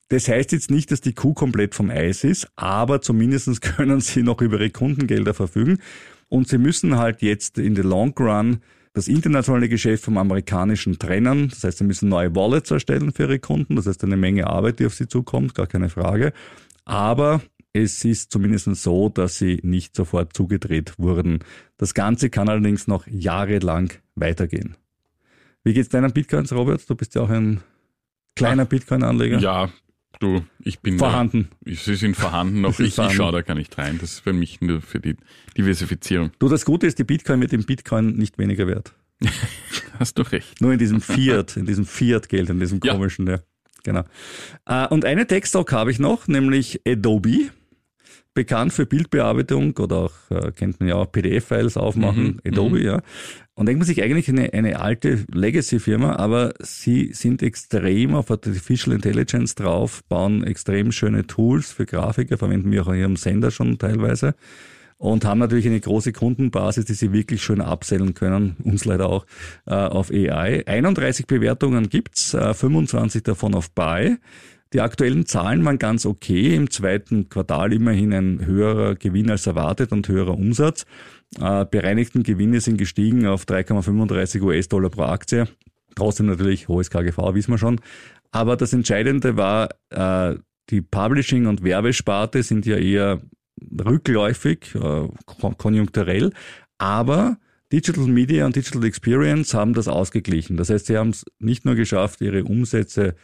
Das 0.08 0.28
heißt 0.28 0.52
jetzt 0.52 0.70
nicht, 0.70 0.90
dass 0.92 1.00
die 1.00 1.14
Kuh 1.14 1.34
komplett 1.34 1.74
vom 1.74 1.90
Eis 1.90 2.24
ist, 2.24 2.48
aber 2.56 3.02
zumindest 3.02 3.60
können 3.76 4.00
sie 4.00 4.22
noch 4.22 4.40
über 4.40 4.56
ihre 4.56 4.70
Kundengelder 4.70 5.34
verfügen. 5.34 5.78
Und 6.28 6.48
sie 6.48 6.58
müssen 6.58 6.96
halt 6.96 7.22
jetzt 7.22 7.58
in 7.58 7.76
the 7.76 7.82
long 7.82 8.14
run 8.18 8.60
das 8.94 9.08
internationale 9.08 9.68
Geschäft 9.68 10.04
vom 10.04 10.16
amerikanischen 10.16 10.98
trennen. 10.98 11.50
Das 11.50 11.64
heißt, 11.64 11.78
sie 11.78 11.84
müssen 11.84 12.08
neue 12.08 12.34
Wallets 12.34 12.70
erstellen 12.70 13.12
für 13.12 13.24
ihre 13.24 13.38
Kunden. 13.38 13.76
Das 13.76 13.86
heißt, 13.86 14.02
eine 14.04 14.16
Menge 14.16 14.46
Arbeit, 14.46 14.78
die 14.78 14.86
auf 14.86 14.94
sie 14.94 15.06
zukommt, 15.06 15.54
gar 15.54 15.66
keine 15.66 15.90
Frage. 15.90 16.32
Aber 16.86 17.42
es 17.82 18.04
ist 18.04 18.32
zumindest 18.32 18.74
so, 18.76 19.08
dass 19.08 19.38
sie 19.38 19.60
nicht 19.62 19.94
sofort 19.94 20.34
zugedreht 20.34 20.94
wurden. 20.98 21.40
Das 21.76 21.94
Ganze 21.94 22.30
kann 22.30 22.48
allerdings 22.48 22.86
noch 22.86 23.06
jahrelang 23.06 23.92
weitergehen. 24.14 24.76
Wie 25.64 25.72
geht's 25.72 25.88
deinen 25.88 26.12
Bitcoins, 26.12 26.52
Robert? 26.52 26.88
Du 26.88 26.94
bist 26.94 27.14
ja 27.14 27.22
auch 27.22 27.30
ein 27.30 27.60
kleiner 28.34 28.64
Bitcoin-Anleger. 28.64 29.38
Ja, 29.38 29.70
du, 30.20 30.44
ich 30.60 30.80
bin 30.80 30.98
vorhanden. 30.98 31.48
Da, 31.60 31.72
sie 31.74 31.96
sind 31.96 32.16
vorhanden 32.16 32.60
noch. 32.60 32.78
ich, 32.78 32.96
ich 32.96 33.12
schaue 33.12 33.32
da 33.32 33.42
gar 33.42 33.54
nicht 33.54 33.76
rein. 33.76 33.98
Das 34.00 34.12
ist 34.12 34.20
für 34.20 34.32
mich 34.32 34.60
nur 34.60 34.80
für 34.80 35.00
die 35.00 35.16
Diversifizierung. 35.56 36.30
Du, 36.38 36.48
das 36.48 36.64
Gute 36.64 36.86
ist, 36.86 36.98
die 36.98 37.04
Bitcoin 37.04 37.40
wird 37.40 37.52
im 37.52 37.64
Bitcoin 37.64 38.16
nicht 38.16 38.38
weniger 38.38 38.66
wert. 38.66 38.94
Hast 39.98 40.18
du 40.18 40.22
recht. 40.22 40.60
Nur 40.60 40.72
in 40.72 40.78
diesem 40.78 41.00
Fiat, 41.00 41.56
in 41.56 41.66
diesem 41.66 41.86
Fiat-Geld, 41.86 42.50
in 42.50 42.60
diesem 42.60 42.80
komischen, 42.80 43.26
ja. 43.26 43.34
ja. 43.34 43.42
Genau. 43.82 44.04
Äh, 44.66 44.88
und 44.88 45.04
eine 45.04 45.26
Textdoc 45.26 45.72
habe 45.72 45.90
ich 45.90 45.98
noch, 45.98 46.26
nämlich 46.26 46.80
Adobe 46.86 47.50
bekannt 48.36 48.72
für 48.72 48.86
Bildbearbeitung 48.86 49.76
oder 49.78 49.96
auch, 49.96 50.12
äh, 50.30 50.52
kennt 50.52 50.78
man 50.78 50.88
ja 50.88 50.94
auch 50.94 51.10
PDF-Files 51.10 51.76
aufmachen, 51.76 52.24
mhm. 52.24 52.40
Adobe, 52.46 52.78
mhm. 52.78 52.84
ja. 52.84 53.02
Und 53.54 53.66
denkt 53.66 53.80
man 53.80 53.86
sich 53.86 54.02
eigentlich 54.02 54.28
eine, 54.28 54.52
eine 54.52 54.78
alte 54.80 55.24
Legacy-Firma, 55.32 56.16
aber 56.16 56.52
sie 56.60 57.12
sind 57.12 57.42
extrem 57.42 58.14
auf 58.14 58.30
Artificial 58.30 58.94
Intelligence 58.94 59.56
drauf, 59.56 60.04
bauen 60.04 60.44
extrem 60.44 60.92
schöne 60.92 61.26
Tools 61.26 61.72
für 61.72 61.86
Grafiker, 61.86 62.38
verwenden 62.38 62.70
wir 62.70 62.82
auch 62.82 62.92
in 62.92 63.00
ihrem 63.00 63.16
Sender 63.16 63.50
schon 63.50 63.78
teilweise 63.78 64.34
und 64.98 65.24
haben 65.24 65.38
natürlich 65.38 65.66
eine 65.66 65.80
große 65.80 66.12
Kundenbasis, 66.12 66.86
die 66.86 66.94
sie 66.94 67.12
wirklich 67.12 67.42
schön 67.42 67.60
absellen 67.60 68.14
können, 68.14 68.56
uns 68.64 68.84
leider 68.84 69.08
auch, 69.08 69.26
äh, 69.66 69.74
auf 69.74 70.10
AI. 70.10 70.66
31 70.66 71.26
Bewertungen 71.26 71.88
gibt's, 71.88 72.34
äh, 72.34 72.54
25 72.54 73.22
davon 73.22 73.54
auf 73.54 73.70
Buy. 73.70 74.16
Die 74.76 74.82
aktuellen 74.82 75.24
Zahlen 75.24 75.64
waren 75.64 75.78
ganz 75.78 76.04
okay. 76.04 76.54
Im 76.54 76.68
zweiten 76.68 77.30
Quartal 77.30 77.72
immerhin 77.72 78.12
ein 78.12 78.44
höherer 78.44 78.94
Gewinn 78.94 79.30
als 79.30 79.46
erwartet 79.46 79.90
und 79.90 80.06
höherer 80.06 80.34
Umsatz. 80.34 80.84
Äh, 81.40 81.64
bereinigten 81.64 82.24
Gewinne 82.24 82.60
sind 82.60 82.76
gestiegen 82.76 83.26
auf 83.26 83.44
3,35 83.44 84.42
US-Dollar 84.42 84.90
pro 84.90 85.04
Aktie. 85.04 85.48
Trotzdem 85.94 86.26
natürlich 86.26 86.68
hohes 86.68 86.90
KGV, 86.90 87.16
wissen 87.32 87.52
wir 87.52 87.56
schon. 87.56 87.80
Aber 88.32 88.58
das 88.58 88.74
Entscheidende 88.74 89.38
war, 89.38 89.70
äh, 89.88 90.36
die 90.68 90.82
Publishing- 90.82 91.46
und 91.46 91.64
Werbesparte 91.64 92.42
sind 92.42 92.66
ja 92.66 92.76
eher 92.76 93.22
rückläufig, 93.82 94.74
äh, 94.74 95.08
konjunkturell. 95.56 96.32
Aber 96.76 97.38
Digital 97.72 98.08
Media 98.08 98.44
und 98.44 98.54
Digital 98.54 98.84
Experience 98.84 99.54
haben 99.54 99.72
das 99.72 99.88
ausgeglichen. 99.88 100.58
Das 100.58 100.68
heißt, 100.68 100.84
sie 100.84 100.98
haben 100.98 101.08
es 101.08 101.24
nicht 101.38 101.64
nur 101.64 101.76
geschafft, 101.76 102.20
ihre 102.20 102.44
Umsätze 102.44 103.14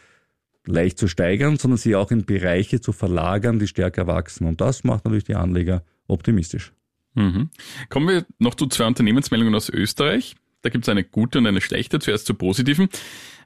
leicht 0.65 0.97
zu 0.97 1.07
steigern, 1.07 1.57
sondern 1.57 1.77
sie 1.77 1.95
auch 1.95 2.11
in 2.11 2.25
Bereiche 2.25 2.81
zu 2.81 2.91
verlagern, 2.91 3.59
die 3.59 3.67
stärker 3.67 4.07
wachsen. 4.07 4.47
Und 4.47 4.61
das 4.61 4.83
macht 4.83 5.05
natürlich 5.05 5.25
die 5.25 5.35
Anleger 5.35 5.83
optimistisch. 6.07 6.73
Mhm. 7.15 7.49
Kommen 7.89 8.07
wir 8.07 8.25
noch 8.39 8.55
zu 8.55 8.67
zwei 8.67 8.85
Unternehmensmeldungen 8.85 9.53
aus 9.55 9.69
Österreich. 9.69 10.35
Da 10.61 10.69
gibt 10.69 10.85
es 10.85 10.89
eine 10.89 11.03
gute 11.03 11.39
und 11.39 11.47
eine 11.47 11.61
schlechte. 11.61 11.99
Zuerst 11.99 12.25
zur 12.25 12.37
positiven. 12.37 12.87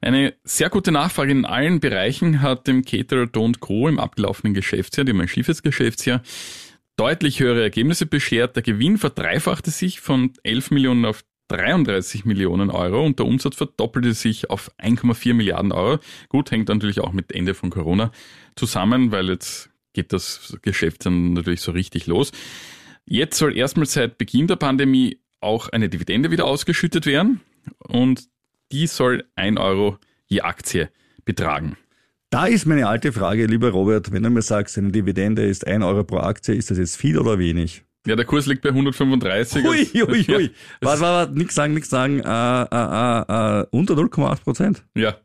Eine 0.02 0.36
sehr 0.44 0.70
gute 0.70 0.92
Nachfrage 0.92 1.32
in 1.32 1.46
allen 1.46 1.80
Bereichen 1.80 2.42
hat 2.42 2.68
dem 2.68 2.86
Caterer 2.86 3.24
Don't 3.24 3.60
Co. 3.60 3.88
im 3.88 4.00
abgelaufenen 4.00 4.54
Geschäftsjahr, 4.54 5.04
dem 5.04 5.20
ein 5.20 5.28
schiefes 5.28 5.64
Geschäftsjahr, 5.64 6.22
deutlich 6.96 7.40
höhere 7.40 7.64
Ergebnisse 7.64 8.06
beschert. 8.06 8.56
Der 8.56 8.64
Gewinn 8.64 9.00
verdreifachte 9.00 9.72
sich 9.72 10.00
von 10.00 10.34
11 10.44 10.72
Millionen 10.72 11.06
auf 11.06 11.24
33 11.48 12.26
Millionen 12.26 12.70
Euro 12.70 13.06
und 13.06 13.20
der 13.20 13.26
Umsatz 13.26 13.56
verdoppelte 13.56 14.14
sich 14.14 14.50
auf 14.50 14.72
1,4 14.80 15.34
Milliarden 15.34 15.72
Euro. 15.72 16.00
Gut, 16.30 16.52
hängt 16.52 16.70
natürlich 16.70 17.00
auch 17.00 17.14
mit 17.14 17.32
Ende 17.32 17.54
von 17.54 17.70
Corona 17.70 18.12
zusammen, 18.56 19.12
weil 19.12 19.30
jetzt 19.30 19.70
geht 19.94 20.14
das 20.14 20.58
Geschäft 20.62 21.06
dann 21.06 21.34
natürlich 21.34 21.62
so 21.62 21.72
richtig 21.72 22.08
los. 22.08 22.32
Jetzt 23.06 23.38
soll 23.38 23.58
erstmal 23.58 23.86
seit 23.86 24.18
Beginn 24.18 24.48
der 24.48 24.58
Pandemie 24.58 25.20
auch 25.40 25.70
eine 25.70 25.90
Dividende 25.90 26.32
wieder 26.32 26.46
ausgeschüttet 26.46 27.06
werden 27.06 27.42
und 27.80 28.28
die 28.72 28.88
soll 28.88 29.24
1 29.36 29.60
Euro 29.60 29.98
je 30.28 30.42
Aktie 30.42 30.90
betragen. 31.24 31.78
Da 32.30 32.46
ist 32.46 32.66
meine 32.66 32.88
alte 32.88 33.14
Frage, 33.14 33.46
lieber 33.46 33.70
Robert, 33.70 34.12
wenn 34.12 34.24
du 34.24 34.30
mir 34.30 34.42
sagst, 34.42 34.78
eine 34.78 34.92
Dividende 34.92 35.46
ist 35.46 35.66
1 35.66 35.84
Euro 35.86 36.04
pro 36.04 36.18
Aktie, 36.18 36.56
ist 36.56 36.70
das 36.70 36.78
jetzt 36.78 36.98
viel 36.98 37.18
oder 37.18 37.40
wenig? 37.40 37.86
Ja, 38.08 38.16
der 38.16 38.26
Kurs 38.26 38.46
liegt 38.46 38.62
bei 38.62 38.70
135. 38.70 39.66
Ui, 39.66 39.88
ui, 39.96 40.26
ui. 40.30 40.44
Ja, 40.44 40.50
was 40.80 41.02
war, 41.02 41.28
nix 41.28 41.56
sagen, 41.56 41.74
nix 41.74 41.90
sagen, 41.90 42.22
äh, 42.22 42.24
äh, 42.24 43.62
äh, 43.62 43.66
unter 43.72 43.96
0,8 43.96 44.44
Prozent? 44.44 44.84
Ja. 44.96 45.18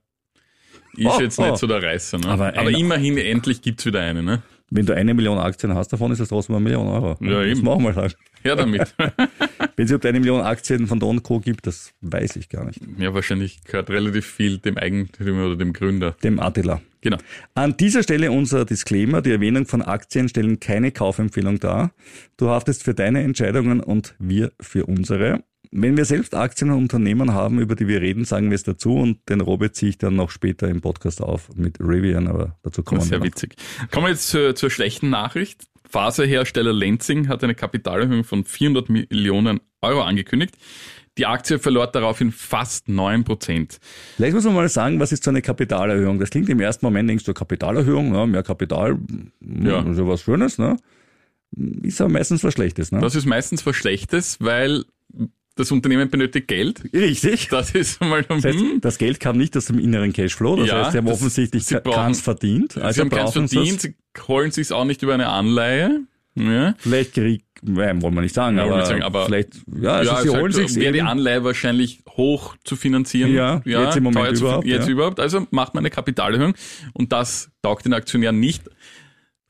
Ist 0.97 1.07
oh, 1.07 1.21
jetzt 1.21 1.38
oh. 1.38 1.47
nicht 1.47 1.59
so 1.59 1.68
der 1.68 1.81
Reißer, 1.81 2.18
ne? 2.18 2.27
Aber, 2.27 2.59
Aber 2.59 2.71
immerhin, 2.71 3.16
endlich 3.18 3.62
gibt's 3.62 3.87
wieder 3.87 4.01
eine, 4.01 4.23
ne? 4.23 4.42
Wenn 4.71 4.85
du 4.85 4.97
eine 4.97 5.14
Million 5.14 5.38
Aktien 5.38 5.75
hast, 5.75 5.92
davon 5.92 6.11
ist 6.11 6.21
das 6.21 6.31
trotzdem 6.31 6.57
eine 6.57 6.64
Million 6.64 6.88
Euro. 6.88 7.16
Ja, 7.21 7.45
das 7.45 7.59
eben. 7.59 7.62
machen 7.64 7.85
wir 7.85 7.95
halt. 7.95 8.16
Ja, 8.42 8.57
damit. 8.57 8.95
Wenn 9.77 9.85
es 9.85 9.90
überhaupt 9.90 10.07
eine 10.07 10.18
Million 10.18 10.40
Aktien 10.40 10.87
von 10.87 10.99
Don 10.99 11.23
Co. 11.23 11.38
gibt, 11.40 11.66
das 11.66 11.92
weiß 12.01 12.37
ich 12.37 12.49
gar 12.49 12.64
nicht. 12.64 12.81
Ja, 12.99 13.14
wahrscheinlich 13.14 13.62
gehört 13.64 13.90
relativ 13.90 14.27
viel 14.27 14.59
dem 14.59 14.77
Eigentümer 14.77 15.47
oder 15.47 15.57
dem 15.57 15.73
Gründer. 15.73 16.16
Dem 16.25 16.40
Attila. 16.40 16.81
Genau. 17.03 17.19
An 17.55 17.77
dieser 17.77 18.03
Stelle 18.03 18.31
unser 18.33 18.65
Disclaimer. 18.65 19.21
Die 19.23 19.33
Erwähnung 19.33 19.67
von 19.67 19.83
Aktien 19.83 20.29
stellen 20.29 20.61
keine 20.61 20.93
Kaufempfehlung 20.93 21.59
dar. 21.59 21.93
Du 22.37 22.49
haftest 22.49 22.85
für 22.85 22.95
deine 22.95 23.23
Entscheidungen 23.23 23.81
und 23.81 24.15
wir 24.19 24.53
für 24.61 24.87
unsere. 24.87 25.45
Wenn 25.73 25.97
wir 25.97 26.05
selbst 26.05 26.35
Aktien 26.35 26.71
und 26.71 26.79
Unternehmen 26.79 27.33
haben, 27.35 27.59
über 27.59 27.75
die 27.75 27.88
wir 27.88 28.01
reden, 28.01 28.25
sagen 28.25 28.51
wir 28.51 28.55
es 28.55 28.62
dazu 28.62 28.95
und 28.95 29.29
den 29.29 29.41
Robert 29.41 29.75
ziehe 29.75 29.91
ich 29.91 29.99
dann 29.99 30.15
noch 30.17 30.31
später 30.31 30.69
im 30.69 30.81
Podcast 30.81 31.21
auf 31.21 31.49
mit 31.57 31.81
Rivian, 31.81 32.29
aber 32.29 32.57
dazu 32.62 32.83
kommen 32.83 33.01
wir 33.01 33.07
Sehr 33.07 33.23
witzig. 33.23 33.57
Kommen 33.91 34.07
wir 34.07 34.11
jetzt 34.11 34.29
zur, 34.29 34.55
zur 34.55 34.71
schlechten 34.71 35.11
Nachricht. 35.11 35.65
Faserhersteller 35.88 36.73
Lenzing 36.73 37.29
hat 37.29 37.43
eine 37.43 37.55
Kapitalerhöhung 37.55 38.25
von 38.25 38.45
400 38.45 38.88
Millionen 38.91 39.61
Euro 39.81 40.03
angekündigt. 40.03 40.57
Die 41.18 41.27
Aktie 41.27 41.59
verlor 41.59 41.88
daraufhin 41.88 42.33
fast 42.33 42.88
9 42.88 43.25
Prozent. 43.25 43.79
Vielleicht 44.16 44.35
muss 44.35 44.44
man 44.44 44.55
mal 44.55 44.68
sagen, 44.68 44.98
was 44.98 45.12
ist 45.12 45.25
so 45.25 45.31
eine 45.31 45.42
Kapitalerhöhung? 45.42 46.18
Das 46.18 46.31
klingt 46.31 46.48
im 46.48 46.61
ersten 46.61 46.87
Moment, 46.87 47.09
denkst 47.09 47.25
du, 47.25 47.35
Kapitalerhöhung, 47.35 48.14
ja, 48.14 48.25
mehr 48.25 48.42
Kapital, 48.42 48.98
ja. 49.40 49.92
so 49.92 50.09
was 50.09 50.22
Schönes, 50.22 50.59
ne? 50.59 50.79
Ist 51.83 52.01
aber 52.01 52.11
meistens 52.11 52.42
was 52.44 52.55
Schlechtes, 52.55 52.92
ne? 52.92 53.01
Das 53.01 53.14
ist 53.14 53.27
meistens 53.27 53.66
was 53.66 53.77
Schlechtes, 53.77 54.38
weil 54.40 54.85
das 55.55 55.70
Unternehmen 55.70 56.09
benötigt 56.09 56.48
Geld. 56.48 56.83
Richtig. 56.94 57.48
Das 57.48 57.72
ist 57.72 58.01
mal 58.01 58.22
das, 58.22 58.44
heißt, 58.44 58.59
das 58.81 58.98
Geld 58.98 59.20
kam 59.20 59.37
nicht 59.37 59.55
aus 59.57 59.66
dem 59.66 59.79
inneren 59.79 60.12
Cashflow. 60.12 60.57
Das 60.57 60.68
ja, 60.68 60.79
heißt, 60.79 60.92
sie 60.92 60.98
haben 60.98 61.09
offensichtlich 61.09 61.66
keins 61.85 62.20
verdient. 62.22 62.79
Also 62.79 62.94
sie 62.94 63.01
haben 63.03 63.11
keins 63.11 63.33
verdient, 63.33 63.81
sie 63.81 63.94
holen 64.29 64.51
sich 64.51 64.72
auch 64.72 64.85
nicht 64.85 65.03
über 65.03 65.14
eine 65.14 65.29
Anleihe. 65.29 66.01
Ja. 66.35 66.75
Vielleicht 66.79 67.14
krieg, 67.14 67.45
wollen 67.62 68.01
wir 68.01 68.23
nicht 68.23 68.35
sagen, 68.35 68.57
ja, 68.57 68.64
aber, 68.64 68.87
sagen, 68.87 69.03
aber 69.03 69.27
vielleicht, 69.27 69.62
ja, 69.81 69.92
also 69.92 70.12
ja, 70.12 70.23
sie 70.23 70.29
holen 70.31 70.53
sich 70.53 70.75
wäre 70.77 70.92
die 70.92 71.03
Anleihe 71.03 71.45
wahrscheinlich 71.45 72.03
hoch 72.09 72.57
zu 72.64 72.77
finanzieren. 72.77 73.33
Ja, 73.33 73.61
ja 73.64 73.85
jetzt 73.85 73.97
im 73.97 74.05
Moment 74.05 74.38
überhaupt. 74.38 74.64
Zu, 74.64 74.71
jetzt 74.71 74.87
ja. 74.87 74.92
überhaupt. 74.92 75.21
Also 75.21 75.47
macht 75.51 75.75
man 75.75 75.83
eine 75.83 75.90
Kapitalerhöhung 75.90 76.55
und 76.92 77.12
das 77.12 77.51
taugt 77.62 77.85
den 77.85 77.92
Aktionären 77.92 78.40
nicht. 78.40 78.62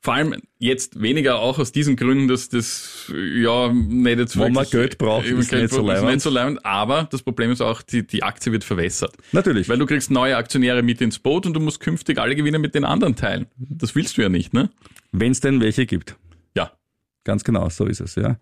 Vor 0.03 0.15
allem 0.15 0.35
jetzt 0.59 1.01
weniger 1.01 1.39
auch 1.39 1.59
aus 1.59 1.71
diesen 1.71 1.95
Gründen, 1.95 2.27
dass 2.27 2.49
das 2.49 3.09
ja 3.15 3.71
nicht 3.71 4.19
jetzt 4.19 4.37
Wenn 4.37 4.51
man 4.51 4.65
Geld 4.69 4.97
braucht, 4.97 5.25
ist 5.25 5.49
Geld 5.49 5.61
nicht 5.61 5.73
so 5.73 5.81
leibend. 5.81 6.11
Nicht 6.11 6.19
so 6.19 6.29
leibend. 6.29 6.65
Aber 6.65 7.07
das 7.09 7.21
Problem 7.21 7.51
ist 7.51 7.61
auch, 7.61 7.81
die, 7.81 8.05
die 8.05 8.21
Aktie 8.21 8.51
wird 8.51 8.65
verwässert. 8.65 9.15
Natürlich. 9.31 9.69
Weil 9.69 9.77
du 9.77 9.85
kriegst 9.85 10.11
neue 10.11 10.35
Aktionäre 10.35 10.83
mit 10.83 10.99
ins 10.99 11.19
Boot 11.19 11.45
und 11.45 11.53
du 11.53 11.61
musst 11.61 11.79
künftig 11.79 12.17
alle 12.17 12.35
Gewinne 12.35 12.59
mit 12.59 12.75
den 12.75 12.83
anderen 12.83 13.15
teilen. 13.15 13.45
Das 13.55 13.95
willst 13.95 14.17
du 14.17 14.23
ja 14.23 14.27
nicht, 14.27 14.53
ne? 14.53 14.71
Wenn 15.13 15.31
es 15.31 15.39
denn 15.39 15.61
welche 15.61 15.85
gibt. 15.85 16.17
Ganz 17.25 17.43
genau, 17.45 17.69
so 17.69 17.85
ist 17.85 18.01
es, 18.01 18.15
ja. 18.15 18.37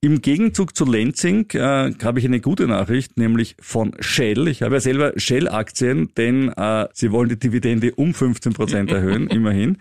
Im 0.00 0.20
Gegenzug 0.20 0.76
zu 0.76 0.84
Lenzing 0.84 1.50
äh, 1.52 1.92
habe 2.02 2.18
ich 2.18 2.24
eine 2.24 2.40
gute 2.40 2.66
Nachricht, 2.66 3.18
nämlich 3.18 3.56
von 3.60 3.92
Shell. 4.00 4.48
Ich 4.48 4.62
habe 4.62 4.74
ja 4.74 4.80
selber 4.80 5.12
Shell-Aktien, 5.16 6.10
denn 6.16 6.48
äh, 6.50 6.88
sie 6.92 7.10
wollen 7.12 7.28
die 7.28 7.38
Dividende 7.38 7.94
um 7.94 8.14
15 8.14 8.52
Prozent 8.52 8.90
erhöhen, 8.90 9.26
immerhin 9.28 9.78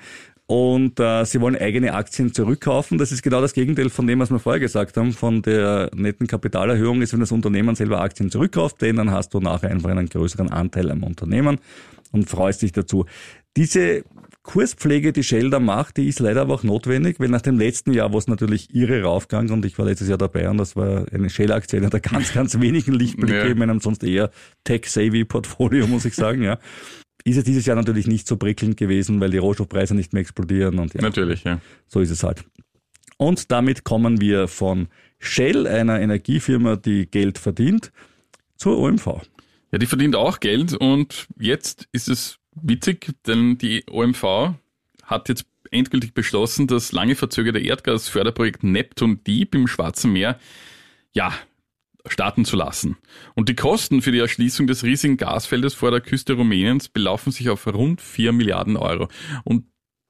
und 0.52 1.00
äh, 1.00 1.24
sie 1.24 1.40
wollen 1.40 1.56
eigene 1.56 1.94
Aktien 1.94 2.34
zurückkaufen. 2.34 2.98
Das 2.98 3.14
ist 3.14 3.22
genau 3.22 3.40
das 3.40 3.54
Gegenteil 3.54 3.90
von 3.90 4.06
dem, 4.06 4.20
was 4.20 4.32
wir 4.32 4.40
vorher 4.40 4.60
gesagt 4.60 4.98
haben, 4.98 5.14
von 5.14 5.42
der 5.42 5.90
netten 5.96 6.28
Kapitalerhöhung 6.28 7.02
ist, 7.02 7.14
wenn 7.14 7.22
das 7.22 7.32
Unternehmen 7.32 7.74
selber 7.76 8.02
Aktien 8.02 8.30
zurückkauft, 8.30 8.82
denn 8.82 8.98
dann 8.98 9.12
hast 9.12 9.34
du 9.34 9.40
nachher 9.40 9.72
einfach 9.72 9.90
einen 9.90 10.10
größeren 10.10 10.52
Anteil 10.52 10.92
am 10.92 11.04
Unternehmen 11.04 11.60
und 12.12 12.30
freust 12.30 12.64
dich 12.64 12.74
dazu. 12.74 13.06
Diese 13.56 14.04
Kurspflege, 14.44 15.14
die 15.14 15.24
Shell 15.24 15.52
da 15.52 15.62
macht, 15.62 15.96
die 15.96 16.10
ist 16.10 16.20
leider 16.20 16.42
aber 16.42 16.56
auch 16.56 16.64
notwendig, 16.64 17.22
weil 17.22 17.30
nach 17.30 17.42
dem 17.42 17.58
letzten 17.58 17.94
Jahr, 17.94 18.12
wo 18.12 18.18
es 18.18 18.28
natürlich 18.28 18.76
irre 18.76 19.04
raufgang 19.04 19.50
und 19.52 19.64
ich 19.66 19.80
war 19.80 19.86
letztes 19.86 20.10
Jahr 20.10 20.18
dabei 20.18 20.50
und 20.50 20.58
das 20.58 20.76
war 20.76 21.06
eine 21.14 21.30
Shell-Aktie, 21.30 21.80
einer 21.80 21.90
der 21.90 22.02
ganz, 22.02 22.34
ganz 22.34 22.60
wenigen 22.60 22.92
Lichtblicke 22.92 23.38
ja. 23.38 23.46
in 23.46 23.58
meinem 23.58 23.80
sonst 23.80 24.04
eher 24.04 24.32
Tech-Savvy-Portfolio, 24.66 25.88
muss 25.88 26.04
ich 26.04 26.16
sagen, 26.16 26.42
ja 26.42 26.58
ist 27.24 27.38
es 27.38 27.44
dieses 27.44 27.66
Jahr 27.66 27.76
natürlich 27.76 28.08
nicht 28.08 28.28
so 28.28 28.38
prickelnd 28.38 28.78
gewesen, 28.78 29.20
weil 29.20 29.30
die 29.30 29.38
Rohstoffpreise 29.38 29.96
nicht 29.96 30.14
mehr 30.14 30.22
explodieren 30.22 30.80
und 30.80 30.94
ja. 30.94 31.02
Natürlich, 31.02 31.44
ja. 31.44 31.60
So 31.88 32.00
ist 32.00 32.10
es 32.10 32.24
halt. 32.24 32.44
Und 33.18 33.52
damit 33.52 33.84
kommen 33.84 34.20
wir 34.20 34.48
von 34.48 34.88
Shell, 35.20 35.68
einer 35.68 36.00
Energiefirma, 36.00 36.76
die 36.76 37.06
Geld 37.06 37.38
verdient, 37.38 37.92
zur 38.56 38.80
OMV. 38.80 39.22
Ja, 39.72 39.78
die 39.78 39.86
verdient 39.86 40.16
auch 40.16 40.40
Geld 40.40 40.74
und 40.74 41.28
jetzt 41.40 41.88
ist 41.92 42.10
es 42.10 42.40
witzig, 42.56 43.14
denn 43.28 43.58
die 43.58 43.84
OMV 43.90 44.56
hat 45.04 45.30
jetzt 45.30 45.46
endgültig 45.70 46.14
beschlossen, 46.14 46.68
das 46.68 46.92
lange 46.92 47.16
verzögerte 47.16 47.60
Erdgasförderprojekt 47.60 48.64
Neptun 48.64 49.24
Deep 49.24 49.56
im 49.56 49.68
Schwarzen 49.68 50.12
Meer 50.12 50.38
ja, 51.14 51.34
starten 52.08 52.46
zu 52.46 52.56
lassen. 52.56 52.98
Und 53.36 53.50
die 53.50 53.56
Kosten 53.56 54.02
für 54.02 54.12
die 54.12 54.20
Erschließung 54.20 54.68
des 54.68 54.84
riesigen 54.84 55.18
Gasfeldes 55.18 55.74
vor 55.74 55.92
der 55.92 56.02
Küste 56.02 56.34
Rumäniens 56.34 56.90
belaufen 56.90 57.32
sich 57.32 57.50
auf 57.50 57.68
rund 57.68 58.02
4 58.02 58.32
Milliarden 58.32 58.78
Euro. 58.78 59.08
Und 59.44 59.66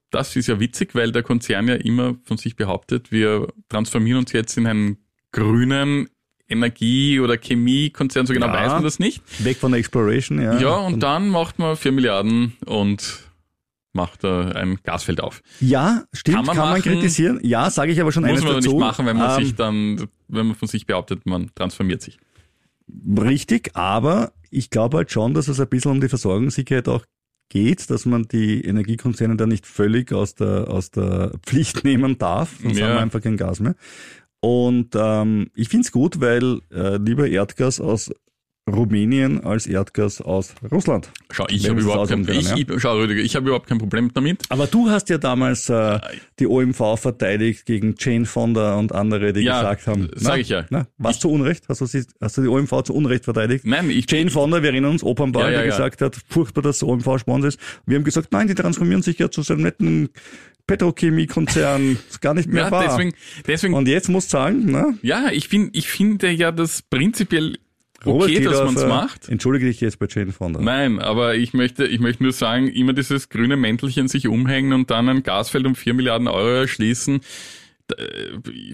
das 0.09 0.35
ist 0.35 0.47
ja 0.47 0.59
witzig, 0.59 0.93
weil 0.93 1.11
der 1.11 1.23
Konzern 1.23 1.67
ja 1.67 1.75
immer 1.75 2.15
von 2.25 2.37
sich 2.37 2.55
behauptet, 2.55 3.11
wir 3.11 3.47
transformieren 3.69 4.19
uns 4.19 4.31
jetzt 4.33 4.57
in 4.57 4.67
einen 4.67 4.97
grünen 5.31 6.09
Energie- 6.49 7.19
oder 7.21 7.37
Chemiekonzern, 7.37 8.25
so 8.25 8.33
genau 8.33 8.47
ja, 8.47 8.53
weiß 8.53 8.71
man 8.73 8.83
das 8.83 8.99
nicht. 8.99 9.23
Weg 9.43 9.57
von 9.57 9.71
der 9.71 9.79
Exploration, 9.79 10.41
ja. 10.41 10.59
Ja, 10.59 10.75
und, 10.75 10.95
und 10.95 10.99
dann 11.03 11.29
macht 11.29 11.59
man 11.59 11.77
4 11.77 11.93
Milliarden 11.93 12.57
und 12.65 13.30
macht 13.93 14.23
er 14.23 14.55
ein 14.55 14.77
Gasfeld 14.83 15.21
auf. 15.21 15.41
Ja, 15.59 16.03
stimmt, 16.13 16.37
kann 16.37 16.45
man, 16.45 16.55
kann 16.55 16.69
man 16.69 16.81
kritisieren. 16.81 17.39
Ja, 17.43 17.69
sage 17.69 17.91
ich 17.91 18.01
aber 18.01 18.11
schon 18.11 18.23
Muss 18.23 18.31
eines 18.31 18.43
man 18.43 18.55
dazu. 18.55 18.69
nicht 18.69 18.79
machen, 18.79 19.05
wenn 19.05 19.17
man 19.17 19.37
ähm, 19.39 19.45
sich 19.45 19.55
dann, 19.55 20.07
wenn 20.27 20.47
man 20.47 20.55
von 20.55 20.67
sich 20.67 20.85
behauptet, 20.85 21.25
man 21.25 21.51
transformiert 21.55 22.01
sich. 22.01 22.17
Richtig, 23.17 23.71
aber 23.75 24.33
ich 24.49 24.69
glaube 24.69 24.97
halt 24.97 25.11
schon, 25.11 25.33
dass 25.33 25.47
es 25.47 25.59
ein 25.59 25.67
bisschen 25.67 25.91
um 25.91 26.01
die 26.01 26.09
Versorgungssicherheit 26.09 26.87
auch 26.87 27.05
geht, 27.49 27.89
dass 27.89 28.05
man 28.05 28.23
die 28.23 28.63
Energiekonzerne 28.63 29.35
da 29.35 29.45
nicht 29.45 29.65
völlig 29.65 30.13
aus 30.13 30.35
der, 30.35 30.69
aus 30.69 30.91
der 30.91 31.33
Pflicht 31.43 31.83
nehmen 31.83 32.17
darf, 32.17 32.55
sonst 32.61 32.77
ja. 32.77 32.87
haben 32.87 32.93
wir 32.95 33.01
einfach 33.01 33.21
kein 33.21 33.37
Gas 33.37 33.59
mehr. 33.59 33.75
Und 34.39 34.95
ähm, 34.95 35.51
ich 35.53 35.69
find's 35.69 35.91
gut, 35.91 36.19
weil 36.19 36.61
äh, 36.71 36.97
lieber 36.97 37.27
Erdgas 37.27 37.79
aus 37.79 38.11
Rumänien 38.73 39.43
als 39.43 39.67
Erdgas 39.67 40.21
aus 40.21 40.53
Russland. 40.71 41.11
Schau, 41.31 41.45
ich 41.49 41.67
habe 41.69 41.81
überhaupt, 41.81 42.09
kein, 42.09 42.25
können, 42.25 42.39
ich, 42.39 42.49
ja? 42.49 42.55
ich, 42.57 42.67
schau, 42.81 42.97
Rüdiger, 42.97 43.21
ich 43.21 43.35
hab 43.35 43.43
überhaupt 43.43 43.67
kein 43.67 43.77
Problem 43.77 44.11
damit. 44.13 44.43
Aber 44.49 44.67
du 44.67 44.89
hast 44.89 45.09
ja 45.09 45.17
damals 45.17 45.69
äh, 45.69 45.99
die 46.39 46.47
OMV 46.47 46.99
verteidigt 46.99 47.65
gegen 47.65 47.95
Jane 47.97 48.25
Fonda 48.25 48.75
und 48.75 48.93
andere, 48.93 49.33
die 49.33 49.41
ja, 49.41 49.61
gesagt 49.61 49.87
haben. 49.87 50.09
Sag 50.15 50.39
ich 50.39 50.49
ja. 50.49 50.65
Na, 50.69 50.87
was 50.97 51.19
zu 51.19 51.29
Unrecht? 51.29 51.65
Hast 51.69 51.81
du, 51.81 51.85
sie, 51.85 52.03
hast 52.19 52.37
du 52.37 52.41
die 52.41 52.47
OMV 52.47 52.83
zu 52.83 52.93
Unrecht 52.93 53.25
verteidigt? 53.25 53.65
Nein, 53.65 53.89
ich. 53.89 54.09
Jane 54.09 54.29
Fonda, 54.29 54.61
wir 54.61 54.69
erinnern 54.69 54.91
uns, 54.91 55.03
Opernball, 55.03 55.45
ja, 55.45 55.51
ja, 55.51 55.57
der 55.59 55.67
gesagt 55.67 56.01
hat, 56.01 56.17
furchtbar, 56.29 56.61
dass 56.61 56.83
OMV 56.83 57.19
Sponsor 57.19 57.47
ist. 57.47 57.59
Wir 57.85 57.97
haben 57.97 58.03
gesagt, 58.03 58.31
nein, 58.31 58.47
die 58.47 58.55
transformieren 58.55 59.01
sich 59.01 59.19
ja 59.19 59.29
zu 59.29 59.41
so 59.41 59.53
einem 59.53 59.63
netten 59.63 60.09
Petrochemiekonzern 60.67 61.97
gar 62.21 62.33
nicht 62.33 62.47
mehr 62.47 62.65
ja, 62.65 62.71
wahr. 62.71 62.85
Deswegen, 62.85 63.13
deswegen, 63.47 63.73
und 63.73 63.87
jetzt 63.87 64.09
muss 64.09 64.29
sagen, 64.29 64.65
ne? 64.71 64.97
Ja, 65.01 65.29
ich 65.31 65.47
finde, 65.47 65.71
ich 65.73 65.89
finde 65.89 66.29
ja 66.29 66.51
das 66.51 66.81
prinzipiell 66.81 67.57
okay, 68.05 68.41
dass 68.41 68.63
man 68.63 68.75
es 68.75 68.85
macht. 68.85 69.29
Entschuldige 69.29 69.65
dich 69.67 69.81
jetzt 69.81 69.99
bei 69.99 70.07
Jane 70.09 70.31
Fonda. 70.31 70.61
Nein, 70.61 70.99
aber 70.99 71.35
ich 71.35 71.53
möchte, 71.53 71.85
ich 71.85 71.99
möchte 71.99 72.23
nur 72.23 72.31
sagen, 72.31 72.67
immer 72.67 72.93
dieses 72.93 73.29
grüne 73.29 73.57
Mäntelchen 73.57 74.07
sich 74.07 74.27
umhängen 74.27 74.73
und 74.73 74.89
dann 74.89 75.09
ein 75.09 75.23
Gasfeld 75.23 75.65
um 75.65 75.75
vier 75.75 75.93
Milliarden 75.93 76.27
Euro 76.27 76.61
erschließen. 76.61 77.21
Äh, 77.97 78.73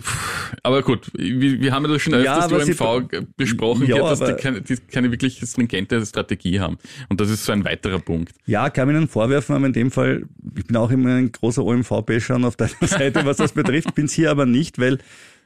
aber 0.64 0.82
gut, 0.84 1.10
wir, 1.14 1.62
wir 1.62 1.72
haben 1.72 1.86
ja 1.86 1.92
das 1.92 2.02
schon 2.02 2.14
öfters 2.14 2.52
ja, 2.52 2.64
die 2.64 2.72
OMV 2.82 3.28
besprochen, 3.36 3.88
ja, 3.88 3.98
dass 3.98 4.20
die 4.20 4.34
keine, 4.34 4.62
die 4.62 4.76
keine 4.78 5.12
wirklich 5.12 5.42
stringente 5.44 6.06
Strategie 6.06 6.60
haben. 6.60 6.78
Und 7.10 7.20
das 7.22 7.30
ist 7.30 7.46
so 7.46 7.52
ein 7.52 7.66
weiterer 7.66 8.00
Punkt. 8.00 8.34
Ja, 8.46 8.70
kann 8.70 8.88
man 8.88 8.96
ihnen 8.96 9.08
vorwerfen, 9.08 9.56
aber 9.56 9.66
in 9.66 9.74
dem 9.74 9.92
Fall, 9.92 10.24
ich 10.56 10.66
bin 10.66 10.76
auch 10.76 10.92
immer 10.92 11.16
ein 11.16 11.32
großer 11.32 11.64
OMV-Bescher 11.64 12.38
auf 12.44 12.56
deiner 12.56 12.72
Seite, 12.82 13.26
was 13.26 13.38
das 13.38 13.54
betrifft, 13.54 13.96
bin 13.96 14.06
es 14.06 14.14
hier 14.14 14.32
aber 14.32 14.46
nicht, 14.46 14.80
weil 14.80 15.00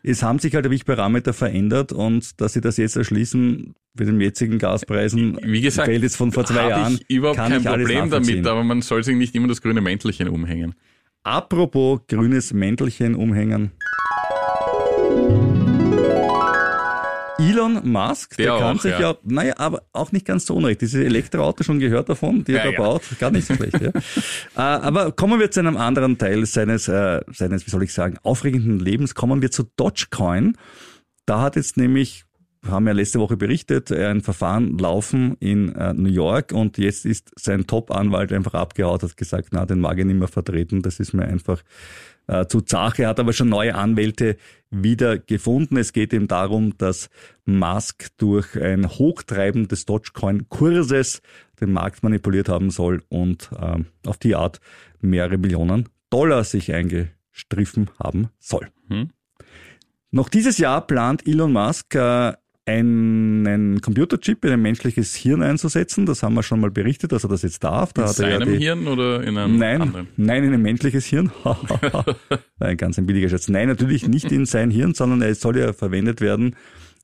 es 0.03 0.23
haben 0.23 0.39
sich 0.39 0.55
halt 0.55 0.65
der 0.65 0.77
Parameter 0.85 1.33
verändert 1.33 1.91
und 1.91 2.39
dass 2.41 2.53
sie 2.53 2.61
das 2.61 2.77
jetzt 2.77 2.95
erschließen 2.95 3.73
mit 3.93 4.07
den 4.07 4.21
jetzigen 4.21 4.57
Gaspreisen, 4.57 5.37
wie 5.43 5.61
gesagt, 5.61 5.87
fällt 5.87 6.03
jetzt 6.03 6.15
von 6.15 6.31
vor 6.31 6.45
zwei 6.45 6.69
Jahren. 6.69 6.99
Ich 7.07 7.15
überhaupt 7.15 7.37
kein 7.37 7.63
Problem 7.63 8.09
damit, 8.09 8.47
aber 8.47 8.63
man 8.63 8.81
soll 8.81 9.03
sich 9.03 9.15
nicht 9.15 9.35
immer 9.35 9.47
das 9.47 9.61
grüne 9.61 9.81
Mäntelchen 9.81 10.29
umhängen. 10.29 10.75
Apropos 11.23 12.01
grünes 12.07 12.53
Mäntelchen 12.53 13.15
umhängen. 13.15 13.71
Elon 17.49 17.81
Musk, 17.83 18.37
der, 18.37 18.45
der 18.45 18.59
kann 18.59 18.77
auch, 18.77 18.81
sich 18.81 18.91
ja. 18.91 18.99
ja, 18.99 19.17
naja, 19.23 19.53
aber 19.57 19.83
auch 19.93 20.11
nicht 20.11 20.25
ganz 20.25 20.45
so 20.45 20.55
unrecht. 20.55 20.81
Diese 20.81 21.03
Elektroauto 21.03 21.63
schon 21.63 21.79
gehört 21.79 22.09
davon, 22.09 22.43
die 22.43 22.53
er 22.53 22.65
ja, 22.65 22.71
da 22.71 22.71
ja. 22.71 22.77
baut, 22.77 23.03
gar 23.19 23.31
nicht 23.31 23.47
so 23.47 23.55
schlecht. 23.55 23.81
ja. 23.81 23.89
äh, 23.89 23.91
aber 24.55 25.11
kommen 25.11 25.39
wir 25.39 25.51
zu 25.51 25.59
einem 25.59 25.77
anderen 25.77 26.17
Teil 26.17 26.45
seines, 26.45 26.87
äh, 26.87 27.21
seines, 27.31 27.65
wie 27.65 27.71
soll 27.71 27.83
ich 27.83 27.93
sagen, 27.93 28.17
aufregenden 28.23 28.79
Lebens. 28.79 29.15
Kommen 29.15 29.41
wir 29.41 29.51
zu 29.51 29.63
Dogecoin. 29.75 30.57
Da 31.25 31.41
hat 31.41 31.55
jetzt 31.55 31.77
nämlich 31.77 32.25
haben 32.67 32.85
ja 32.85 32.93
letzte 32.93 33.19
Woche 33.19 33.37
berichtet, 33.37 33.91
ein 33.91 34.21
Verfahren 34.21 34.77
laufen 34.77 35.35
in 35.39 35.73
äh, 35.75 35.93
New 35.93 36.09
York 36.09 36.51
und 36.51 36.77
jetzt 36.77 37.05
ist 37.05 37.31
sein 37.35 37.65
Top-Anwalt 37.65 38.31
einfach 38.31 38.53
abgehaut, 38.53 39.01
hat 39.01 39.17
gesagt, 39.17 39.49
na, 39.51 39.65
den 39.65 39.79
mag 39.79 39.97
ich 39.97 40.05
nicht 40.05 40.19
mehr 40.19 40.27
vertreten, 40.27 40.83
das 40.83 40.99
ist 40.99 41.13
mir 41.13 41.25
einfach 41.25 41.63
äh, 42.27 42.45
zu 42.45 42.61
zach. 42.61 42.99
Er 42.99 43.09
hat 43.09 43.19
aber 43.19 43.33
schon 43.33 43.49
neue 43.49 43.75
Anwälte 43.75 44.37
wieder 44.69 45.17
gefunden. 45.17 45.77
Es 45.77 45.93
geht 45.93 46.13
ihm 46.13 46.27
darum, 46.27 46.77
dass 46.77 47.09
Musk 47.45 48.07
durch 48.17 48.59
ein 48.59 48.87
Hochtreiben 48.87 49.67
des 49.67 49.85
Dogecoin-Kurses 49.85 51.21
den 51.59 51.73
Markt 51.73 52.03
manipuliert 52.03 52.49
haben 52.49 52.71
soll 52.71 53.03
und 53.09 53.49
äh, 53.59 53.83
auf 54.07 54.17
die 54.17 54.35
Art 54.35 54.59
mehrere 54.99 55.37
Millionen 55.37 55.89
Dollar 56.09 56.43
sich 56.43 56.73
eingestriffen 56.73 57.89
haben 57.99 58.29
soll. 58.39 58.67
Hm. 58.87 59.09
Noch 60.11 60.27
dieses 60.27 60.57
Jahr 60.57 60.85
plant 60.85 61.25
Elon 61.25 61.53
Musk 61.53 61.95
äh, 61.95 62.33
einen 62.65 63.81
Computerchip 63.81 64.45
in 64.45 64.51
ein 64.51 64.61
menschliches 64.61 65.15
Hirn 65.15 65.41
einzusetzen. 65.41 66.05
Das 66.05 66.21
haben 66.21 66.35
wir 66.35 66.43
schon 66.43 66.59
mal 66.59 66.69
berichtet, 66.69 67.11
dass 67.11 67.23
er 67.23 67.29
das 67.29 67.41
jetzt 67.41 67.63
darf. 67.63 67.93
Da 67.93 68.03
in 68.03 68.07
seinem 68.09 68.39
ja 68.39 68.45
die, 68.45 68.63
Hirn 68.63 68.87
oder 68.87 69.23
in 69.23 69.37
einem 69.37 69.57
nein, 69.57 69.81
anderen? 69.81 70.07
Nein, 70.15 70.43
in 70.43 70.53
ein 70.53 70.61
menschliches 70.61 71.05
Hirn. 71.05 71.31
ein 72.59 72.77
ganz 72.77 72.97
ein 72.97 73.07
billiger 73.07 73.29
Schatz. 73.29 73.47
Nein, 73.49 73.67
natürlich 73.67 74.07
nicht 74.07 74.31
in 74.31 74.45
sein 74.45 74.69
Hirn, 74.69 74.93
sondern 74.93 75.21
er 75.21 75.33
soll 75.33 75.57
ja 75.57 75.73
verwendet 75.73 76.21
werden, 76.21 76.55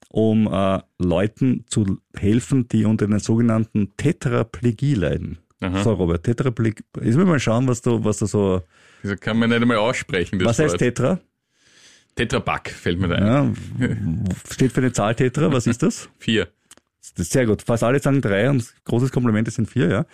um 0.09 0.47
äh, 0.51 0.79
Leuten 0.99 1.65
zu 1.67 1.99
helfen, 2.15 2.67
die 2.67 2.85
unter 2.85 3.05
einer 3.05 3.19
sogenannten 3.19 3.93
Tetraplegie 3.97 4.93
leiden. 4.93 5.39
Aha. 5.59 5.83
So, 5.83 5.93
Robert, 5.93 6.23
Tetraplegie. 6.23 6.83
Jetzt 7.01 7.17
will 7.17 7.25
mal 7.25 7.39
schauen, 7.39 7.67
was 7.67 7.81
du, 7.81 8.03
was 8.03 8.19
du 8.19 8.27
so. 8.27 8.61
Wieso 9.01 9.15
kann 9.15 9.39
man 9.39 9.49
nicht 9.49 9.61
einmal 9.61 9.77
aussprechen? 9.77 10.43
was 10.45 10.59
heißt 10.59 10.77
Tetra? 10.77 11.19
Tetrapack 12.17 12.69
fällt 12.69 12.99
mir 12.99 13.08
da 13.08 13.15
ein. 13.15 13.56
Ja, 13.80 13.93
steht 14.51 14.73
für 14.73 14.82
eine 14.82 14.91
Zahl 14.91 15.15
Tetra, 15.15 15.51
was 15.51 15.67
ist 15.67 15.82
das? 15.84 16.10
vier. 16.19 16.47
Das 17.15 17.27
ist 17.27 17.32
sehr 17.32 17.45
gut. 17.45 17.62
Fast 17.62 17.84
alle 17.84 17.99
sagen 17.99 18.21
drei 18.21 18.49
und 18.49 18.65
großes 18.84 19.12
Kompliment, 19.12 19.47
das 19.47 19.56
sind 19.56 19.69
vier, 19.69 19.89
ja. 19.89 20.06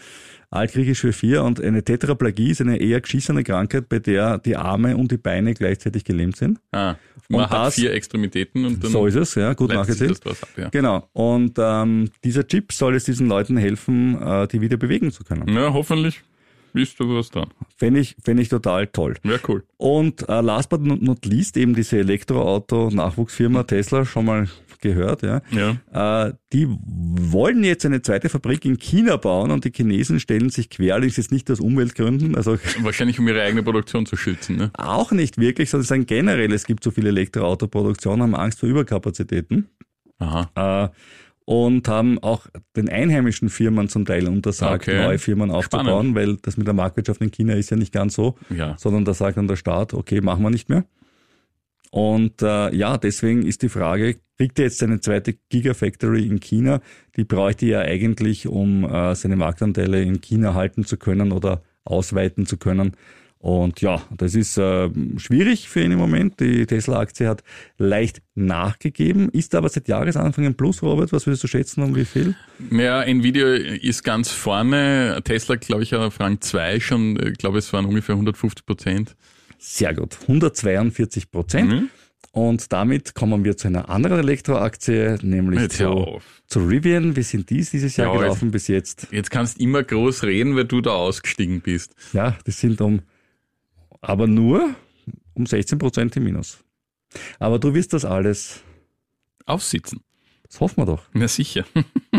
Altgriechisch 0.52 1.00
für 1.00 1.14
vier 1.14 1.44
und 1.44 1.60
eine 1.60 1.84
Tetraplagie 1.84 2.52
ist 2.52 2.62
eine 2.62 2.78
eher 2.78 3.02
geschissene 3.02 3.44
Krankheit, 3.44 3.90
bei 3.90 3.98
der 3.98 4.38
die 4.38 4.56
Arme 4.56 4.96
und 4.96 5.12
die 5.12 5.18
Beine 5.18 5.56
gleichzeitig 5.56 6.04
gelähmt 6.04 6.38
sind. 6.38 6.60
Ah, 6.72 6.96
man 7.28 7.42
und 7.42 7.50
hat 7.50 7.68
das, 7.68 7.76
vier 7.76 7.92
Extremitäten 7.92 8.64
und 8.64 8.84
dann 8.84 8.92
so 8.92 9.08
ist 9.08 9.16
es, 9.16 9.34
ja, 9.34 9.54
gut 9.54 9.74
nachgezählt. 9.74 10.20
Ja. 10.56 10.70
Genau. 10.70 11.10
Und 11.14 11.56
ähm, 11.58 12.12
dieser 12.24 12.48
Chip 12.48 12.72
soll 12.72 12.94
es 12.94 13.06
diesen 13.06 13.28
Leuten 13.28 13.58
helfen, 13.58 14.22
äh, 14.22 14.48
die 14.48 14.62
wieder 14.62 14.78
bewegen 14.78 15.12
zu 15.12 15.24
können. 15.24 15.48
Ja, 15.48 15.74
hoffentlich 15.74 16.22
bist 16.74 17.00
du 17.00 17.16
was 17.16 17.30
dann. 17.30 17.50
Fände 17.78 18.00
ich, 18.00 18.16
fänd 18.24 18.40
ich 18.40 18.50
total 18.50 18.88
toll. 18.88 19.16
Ja, 19.24 19.38
cool. 19.48 19.64
Und 19.78 20.28
äh, 20.28 20.42
last 20.42 20.70
but 20.70 20.82
not 20.82 21.26
least 21.26 21.58
eben 21.58 21.74
diese 21.76 22.00
Elektroauto-Nachwuchsfirma 22.00 23.64
Tesla, 23.64 24.06
schon 24.06 24.26
mal 24.26 24.48
gehört, 24.84 25.24
ja. 25.24 25.42
ja. 25.50 26.28
Äh, 26.28 26.34
die 26.52 26.68
wollen 26.70 27.64
jetzt 27.64 27.86
eine 27.86 28.02
zweite 28.02 28.30
Fabrik 28.30 28.66
in 28.66 28.78
China 28.78 29.16
bauen 29.18 29.50
und 29.50 29.66
die 29.66 29.72
Chinesen 29.72 30.20
stellen 30.20 30.50
sich 30.50 30.70
quer, 30.70 30.94
allerdings 30.94 31.18
jetzt 31.18 31.32
nicht 31.32 31.50
aus 31.50 31.60
Umweltgründen. 31.60 32.36
Also 32.36 32.58
Wahrscheinlich 32.82 33.18
um 33.18 33.28
ihre 33.28 33.42
eigene 33.42 33.64
Produktion 33.64 34.06
zu 34.06 34.16
schützen, 34.16 34.58
ne? 34.58 34.72
Auch 34.74 35.12
nicht 35.12 35.40
wirklich, 35.40 35.72
sondern 35.72 35.88
sagen 35.88 36.06
generell, 36.06 36.52
es 36.54 36.66
gibt 36.66 36.84
so 36.84 36.92
viele 36.92 37.10
Elektroautoproduktionen, 37.10 38.22
haben 38.22 38.36
Angst 38.36 38.60
vor 38.60 38.70
Überkapazitäten. 38.70 39.70
Aha. 40.20 40.50
Äh, 40.56 40.90
und 41.46 41.88
haben 41.88 42.20
auch 42.20 42.48
den 42.76 42.90
einheimischen 42.90 43.50
Firmen 43.50 43.90
zum 43.90 44.06
Teil 44.06 44.28
untersagt, 44.28 44.88
okay. 44.88 45.04
neue 45.04 45.20
Firmen 45.20 45.52
aufzubauen, 45.52 45.88
Spannend. 45.88 46.16
weil 46.16 46.38
das 46.38 46.58
mit 46.58 46.68
der 46.68 46.74
Marktwirtschaft 46.74 47.22
in 47.22 47.32
China 47.32 47.54
ist 47.54 47.70
ja 47.70 47.78
nicht 47.78 47.94
ganz 47.94 48.14
so, 48.14 48.36
ja. 48.50 48.76
sondern 48.78 49.06
da 49.06 49.14
sagt 49.14 49.38
dann 49.38 49.48
der 49.48 49.56
Staat, 49.56 49.94
okay, 49.94 50.22
machen 50.22 50.44
wir 50.44 50.50
nicht 50.50 50.70
mehr. 50.70 50.86
Und 51.92 52.42
äh, 52.42 52.74
ja, 52.74 52.98
deswegen 52.98 53.46
ist 53.46 53.62
die 53.62 53.70
Frage, 53.70 54.16
kriegt 54.38 54.58
er 54.58 54.66
jetzt 54.66 54.80
seine 54.80 55.00
zweite 55.00 55.36
Gigafactory 55.50 56.26
in 56.26 56.40
China? 56.40 56.82
Die 57.16 57.24
bräuchte 57.24 57.68
er 57.68 57.82
eigentlich, 57.82 58.48
um 58.48 58.84
äh, 58.84 59.14
seine 59.14 59.36
Marktanteile 59.36 60.02
in 60.02 60.20
China 60.20 60.56
halten 60.56 60.86
zu 60.86 60.98
können 60.98 61.32
oder 61.32 61.62
ausweiten 61.86 62.48
zu 62.48 62.58
können. 62.58 62.94
Und 63.44 63.82
ja, 63.82 64.02
das 64.16 64.36
ist 64.36 64.58
äh, 64.58 64.90
schwierig 65.18 65.68
für 65.68 65.82
ihn 65.82 65.92
im 65.92 66.00
Moment. 66.00 66.40
Die 66.40 66.66
Tesla-Aktie 66.66 67.28
hat 67.28 67.44
leicht 67.78 68.22
nachgegeben, 68.36 69.28
ist 69.32 69.54
aber 69.54 69.68
seit 69.68 69.90
Jahresanfang 69.90 70.46
ein 70.46 70.56
Plus, 70.56 70.82
Robert. 70.82 71.12
Was 71.12 71.28
würdest 71.28 71.44
du 71.44 71.50
schätzen, 71.50 71.84
um 71.84 71.94
wie 71.94 72.06
viel? 72.06 72.36
Ja, 72.72 73.04
Nvidia 73.04 73.54
ist 73.54 74.04
ganz 74.04 74.32
vorne. 74.32 75.20
Tesla, 75.26 75.58
glaube 75.58 75.84
ich, 75.84 75.94
auf 75.94 76.22
Rang 76.22 76.40
2 76.40 76.80
schon. 76.80 77.20
Ich 77.22 77.38
glaube, 77.38 77.58
es 77.58 77.74
waren 77.74 77.84
ungefähr 77.84 78.16
150 78.16 78.66
Prozent. 78.66 79.14
Sehr 79.60 79.94
gut. 79.94 80.20
142 80.22 81.30
Prozent. 81.30 81.70
Mhm. 81.70 81.90
Und 82.32 82.72
damit 82.72 83.14
kommen 83.14 83.44
wir 83.44 83.58
zu 83.58 83.68
einer 83.68 83.90
anderen 83.90 84.20
Elektroaktie, 84.20 85.18
nämlich 85.22 85.70
zu, 85.72 86.22
zu 86.48 86.60
Rivian. 86.66 87.18
Wie 87.18 87.24
sind 87.24 87.50
dies 87.50 87.72
dieses 87.72 87.98
Jahr 87.98 88.08
ja, 88.08 88.22
gelaufen 88.22 88.52
bis 88.52 88.70
jetzt? 88.70 89.10
Jetzt 89.12 89.32
kannst 89.32 89.60
du 89.60 89.64
immer 89.64 89.84
groß 89.84 90.24
reden, 90.24 90.56
weil 90.56 90.64
du 90.64 90.80
da 90.80 90.92
ausgestiegen 90.92 91.60
bist. 91.60 91.94
Ja, 92.14 92.38
das 92.46 92.62
sind 92.62 92.80
um 92.80 93.02
aber 94.04 94.28
nur 94.28 94.76
um 95.34 95.46
16 95.46 95.80
Prozent 95.80 96.16
im 96.18 96.26
Minus. 96.26 96.60
Aber 97.40 97.58
du 97.58 97.74
wirst 97.74 97.94
das 97.94 98.06
alles 98.06 98.62
aussitzen. 99.46 100.02
Das 100.44 100.60
hoffen 100.60 100.82
wir 100.82 100.86
doch. 100.86 101.04
Na 101.14 101.28
sicher. 101.28 101.66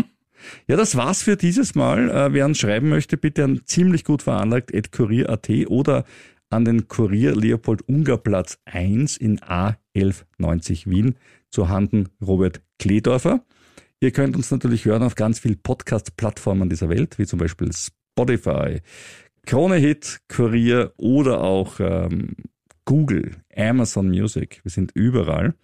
ja, 0.67 0.75
das 0.75 0.95
war's 0.95 1.23
für 1.23 1.37
dieses 1.37 1.75
Mal. 1.75 2.09
Äh, 2.09 2.33
wer 2.33 2.45
uns 2.45 2.57
schreiben 2.57 2.89
möchte, 2.89 3.17
bitte 3.17 3.43
an 3.43 3.61
ziemlich 3.65 4.03
gut 4.03 4.23
veranlagt 4.23 4.71
kurier.at 4.91 5.49
oder 5.67 6.05
an 6.49 6.65
den 6.65 6.87
Kurier 6.87 7.35
Leopold 7.35 7.87
Unger 7.87 8.17
Platz 8.17 8.57
1 8.65 9.17
in 9.17 9.39
A1190 9.39 10.89
Wien 10.89 11.15
zu 11.49 11.69
Handen 11.69 12.09
Robert 12.25 12.61
Kledorfer. 12.79 13.43
Ihr 13.99 14.11
könnt 14.11 14.35
uns 14.35 14.51
natürlich 14.51 14.85
hören 14.85 15.03
auf 15.03 15.15
ganz 15.15 15.39
vielen 15.39 15.61
Podcast-Plattformen 15.61 16.69
dieser 16.69 16.89
Welt, 16.89 17.17
wie 17.17 17.25
zum 17.25 17.39
Beispiel 17.39 17.71
Spotify, 17.73 18.81
Krone 19.45 19.75
Hit, 19.75 20.21
Kurier 20.27 20.93
oder 20.97 21.41
auch 21.41 21.79
ähm, 21.79 22.35
Google, 22.85 23.31
Amazon 23.55 24.09
Music. 24.09 24.61
Wir 24.63 24.71
sind 24.71 24.91
überall. 24.93 25.55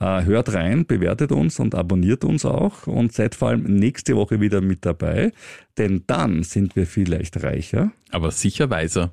Äh, 0.00 0.24
hört 0.24 0.54
rein, 0.54 0.86
bewertet 0.86 1.30
uns 1.30 1.60
und 1.60 1.74
abonniert 1.74 2.24
uns 2.24 2.44
auch 2.44 2.86
und 2.86 3.12
seid 3.12 3.34
vor 3.34 3.48
allem 3.48 3.64
nächste 3.64 4.16
Woche 4.16 4.40
wieder 4.40 4.60
mit 4.60 4.86
dabei, 4.86 5.32
denn 5.76 6.04
dann 6.06 6.42
sind 6.42 6.74
wir 6.74 6.86
vielleicht 6.86 7.42
reicher. 7.42 7.92
Aber 8.10 8.30
sicher 8.30 8.70
weiser. 8.70 9.12